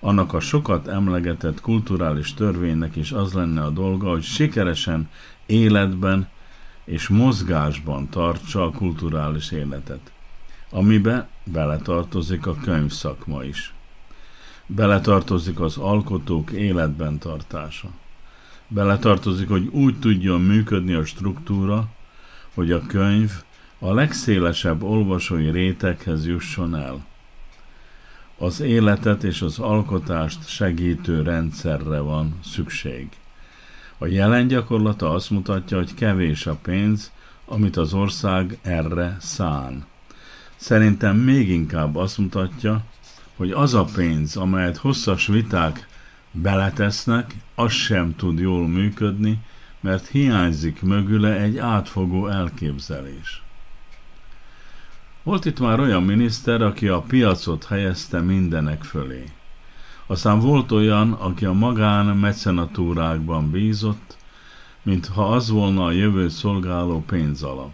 Annak 0.00 0.32
a 0.32 0.40
sokat 0.40 0.88
emlegetett 0.88 1.60
kulturális 1.60 2.34
törvénynek 2.34 2.96
is 2.96 3.12
az 3.12 3.32
lenne 3.32 3.62
a 3.62 3.70
dolga, 3.70 4.10
hogy 4.10 4.22
sikeresen 4.22 5.08
életben 5.46 6.28
és 6.84 7.08
mozgásban 7.08 8.08
tartsa 8.08 8.64
a 8.64 8.70
kulturális 8.70 9.50
életet 9.50 10.12
amibe 10.70 11.28
beletartozik 11.44 12.46
a 12.46 12.54
könyvszakma 12.54 13.44
is. 13.44 13.74
Beletartozik 14.66 15.60
az 15.60 15.76
alkotók 15.76 16.50
életben 16.50 17.18
tartása. 17.18 17.88
Beletartozik, 18.68 19.48
hogy 19.48 19.66
úgy 19.66 19.98
tudjon 19.98 20.40
működni 20.40 20.92
a 20.92 21.04
struktúra, 21.04 21.88
hogy 22.54 22.72
a 22.72 22.86
könyv 22.86 23.30
a 23.78 23.92
legszélesebb 23.92 24.82
olvasói 24.82 25.50
réteghez 25.50 26.26
jusson 26.26 26.76
el. 26.76 27.06
Az 28.40 28.60
életet 28.60 29.24
és 29.24 29.42
az 29.42 29.58
alkotást 29.58 30.48
segítő 30.48 31.22
rendszerre 31.22 31.98
van 31.98 32.38
szükség. 32.44 33.08
A 33.98 34.06
jelen 34.06 34.46
gyakorlata 34.46 35.10
azt 35.10 35.30
mutatja, 35.30 35.76
hogy 35.76 35.94
kevés 35.94 36.46
a 36.46 36.58
pénz, 36.62 37.12
amit 37.44 37.76
az 37.76 37.94
ország 37.94 38.58
erre 38.62 39.16
szán. 39.20 39.84
Szerintem 40.56 41.16
még 41.16 41.48
inkább 41.48 41.96
azt 41.96 42.18
mutatja, 42.18 42.84
hogy 43.36 43.50
az 43.50 43.74
a 43.74 43.84
pénz, 43.84 44.36
amelyet 44.36 44.76
hosszas 44.76 45.26
viták 45.26 45.88
beletesznek, 46.32 47.34
az 47.54 47.72
sem 47.72 48.16
tud 48.16 48.38
jól 48.38 48.68
működni, 48.68 49.38
mert 49.80 50.06
hiányzik 50.06 50.82
mögüle 50.82 51.40
egy 51.40 51.58
átfogó 51.58 52.28
elképzelés. 52.28 53.42
Volt 55.28 55.44
itt 55.44 55.60
már 55.60 55.80
olyan 55.80 56.02
miniszter, 56.02 56.62
aki 56.62 56.88
a 56.88 57.00
piacot 57.00 57.64
helyezte 57.64 58.20
mindenek 58.20 58.82
fölé. 58.82 59.24
Aztán 60.06 60.40
volt 60.40 60.72
olyan, 60.72 61.12
aki 61.12 61.44
a 61.44 61.52
magán 61.52 62.06
mecenatúrákban 62.16 63.50
bízott, 63.50 64.16
mintha 64.82 65.32
az 65.32 65.50
volna 65.50 65.84
a 65.84 65.90
jövő 65.90 66.28
szolgáló 66.28 67.02
pénzalap. 67.06 67.72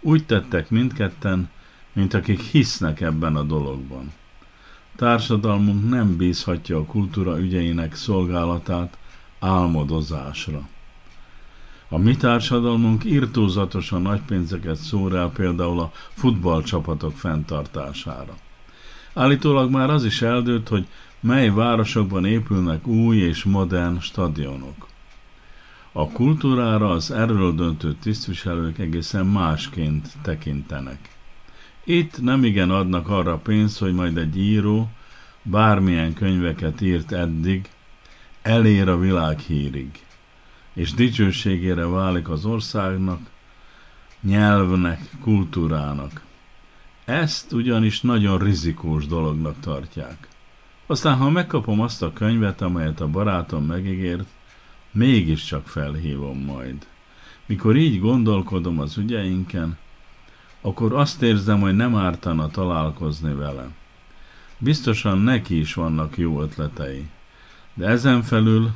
Úgy 0.00 0.26
tettek 0.26 0.70
mindketten, 0.70 1.50
mint 1.92 2.14
akik 2.14 2.40
hisznek 2.40 3.00
ebben 3.00 3.36
a 3.36 3.42
dologban. 3.42 4.12
Társadalmunk 4.96 5.88
nem 5.88 6.16
bízhatja 6.16 6.76
a 6.76 6.84
kultúra 6.84 7.38
ügyeinek 7.38 7.94
szolgálatát 7.94 8.98
álmodozásra. 9.38 10.68
A 11.88 11.98
mi 11.98 12.16
társadalmunk 12.16 13.04
irtózatosan 13.04 14.02
nagy 14.02 14.20
pénzeket 14.20 14.76
szór 14.76 15.14
el 15.14 15.30
például 15.30 15.80
a 15.80 15.92
futballcsapatok 16.14 17.16
fenntartására. 17.16 18.34
Állítólag 19.14 19.70
már 19.70 19.90
az 19.90 20.04
is 20.04 20.22
eldőlt, 20.22 20.68
hogy 20.68 20.86
mely 21.20 21.50
városokban 21.50 22.24
épülnek 22.24 22.86
új 22.86 23.16
és 23.16 23.44
modern 23.44 23.98
stadionok. 24.00 24.86
A 25.92 26.08
kultúrára 26.08 26.90
az 26.90 27.10
erről 27.10 27.54
döntő 27.54 27.94
tisztviselők 27.94 28.78
egészen 28.78 29.26
másként 29.26 30.08
tekintenek. 30.22 31.16
Itt 31.84 32.22
nem 32.22 32.44
igen 32.44 32.70
adnak 32.70 33.08
arra 33.08 33.36
pénzt, 33.36 33.78
hogy 33.78 33.94
majd 33.94 34.16
egy 34.16 34.38
író 34.38 34.88
bármilyen 35.42 36.14
könyveket 36.14 36.80
írt 36.80 37.12
eddig, 37.12 37.68
elér 38.42 38.88
a 38.88 38.98
világ 38.98 39.38
hírig, 39.38 40.05
és 40.76 40.92
dicsőségére 40.92 41.86
válik 41.86 42.28
az 42.28 42.44
országnak, 42.44 43.20
nyelvnek, 44.20 45.00
kultúrának. 45.20 46.22
Ezt 47.04 47.52
ugyanis 47.52 48.00
nagyon 48.00 48.38
rizikós 48.38 49.06
dolognak 49.06 49.60
tartják. 49.60 50.28
Aztán, 50.86 51.16
ha 51.16 51.30
megkapom 51.30 51.80
azt 51.80 52.02
a 52.02 52.12
könyvet, 52.12 52.60
amelyet 52.60 53.00
a 53.00 53.08
barátom 53.08 53.64
megígért, 53.64 54.28
mégiscsak 54.92 55.68
felhívom 55.68 56.38
majd. 56.38 56.86
Mikor 57.46 57.76
így 57.76 58.00
gondolkodom 58.00 58.80
az 58.80 58.96
ügyeinken, 58.96 59.78
akkor 60.60 60.92
azt 60.92 61.22
érzem, 61.22 61.60
hogy 61.60 61.76
nem 61.76 61.94
ártana 61.94 62.48
találkozni 62.48 63.34
vele. 63.34 63.68
Biztosan 64.58 65.18
neki 65.18 65.58
is 65.58 65.74
vannak 65.74 66.18
jó 66.18 66.42
ötletei. 66.42 67.08
De 67.74 67.86
ezen 67.86 68.22
felül 68.22 68.70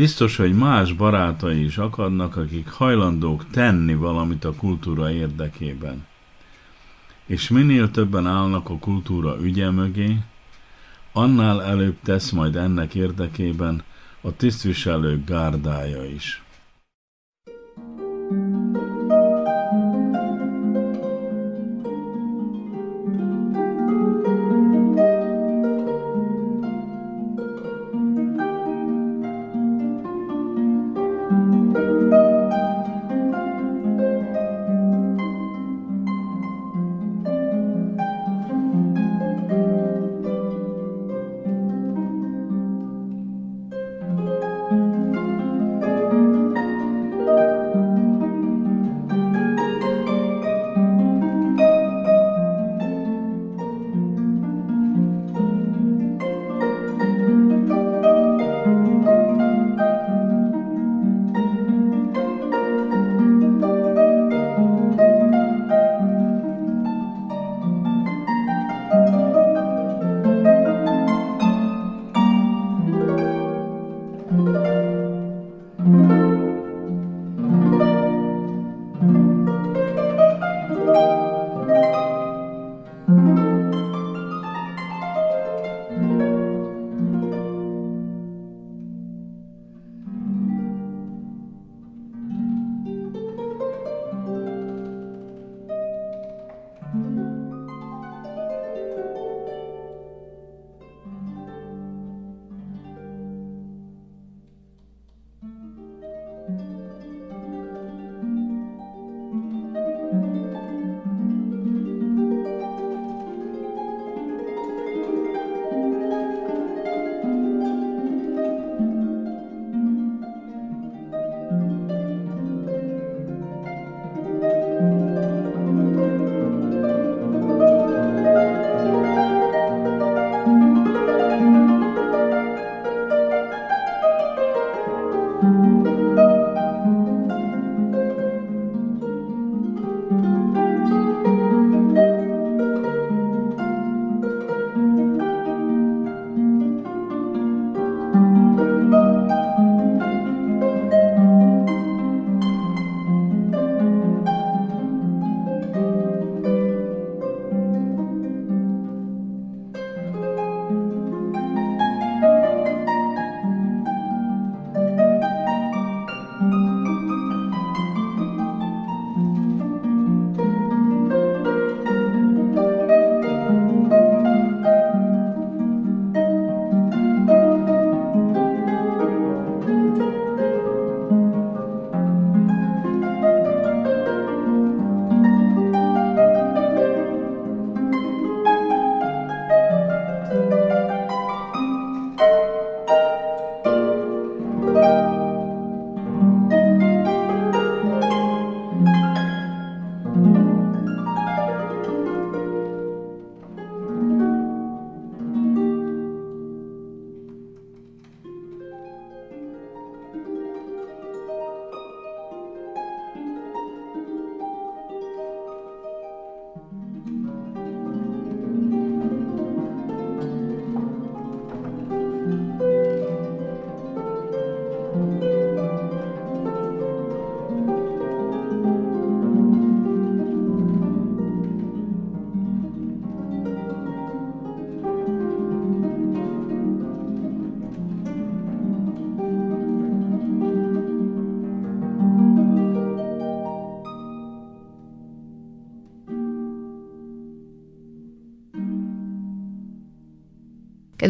biztos, 0.00 0.36
hogy 0.36 0.52
más 0.52 0.92
barátai 0.92 1.64
is 1.64 1.78
akadnak, 1.78 2.36
akik 2.36 2.68
hajlandók 2.68 3.50
tenni 3.50 3.94
valamit 3.94 4.44
a 4.44 4.54
kultúra 4.54 5.12
érdekében. 5.12 6.06
És 7.26 7.48
minél 7.48 7.90
többen 7.90 8.26
állnak 8.26 8.70
a 8.70 8.78
kultúra 8.78 9.36
ügye 9.40 9.70
mögé, 9.70 10.18
annál 11.12 11.62
előbb 11.62 11.96
tesz 12.02 12.30
majd 12.30 12.56
ennek 12.56 12.94
érdekében 12.94 13.82
a 14.20 14.36
tisztviselők 14.36 15.24
gárdája 15.24 16.04
is. 16.04 16.42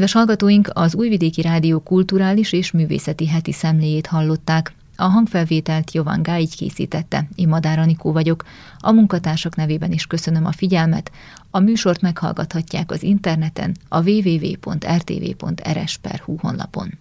Kedves 0.00 0.18
hallgatóink, 0.18 0.70
az 0.72 0.94
Újvidéki 0.94 1.42
Rádió 1.42 1.80
kulturális 1.80 2.52
és 2.52 2.70
művészeti 2.70 3.26
heti 3.26 3.52
szemléjét 3.52 4.06
hallották. 4.06 4.74
A 4.96 5.04
hangfelvételt 5.04 5.94
Jovan 5.94 6.22
Gáigy 6.22 6.56
készítette, 6.56 7.28
én 7.34 7.48
Madár 7.48 7.78
Anikó 7.78 8.12
vagyok. 8.12 8.44
A 8.78 8.92
munkatársak 8.92 9.56
nevében 9.56 9.92
is 9.92 10.06
köszönöm 10.06 10.46
a 10.46 10.52
figyelmet. 10.52 11.10
A 11.50 11.58
műsort 11.58 12.00
meghallgathatják 12.00 12.90
az 12.90 13.02
interneten 13.02 13.76
a 13.88 14.02
www.rtv.rs.hu 14.08 14.76
honlapon. 16.38 16.98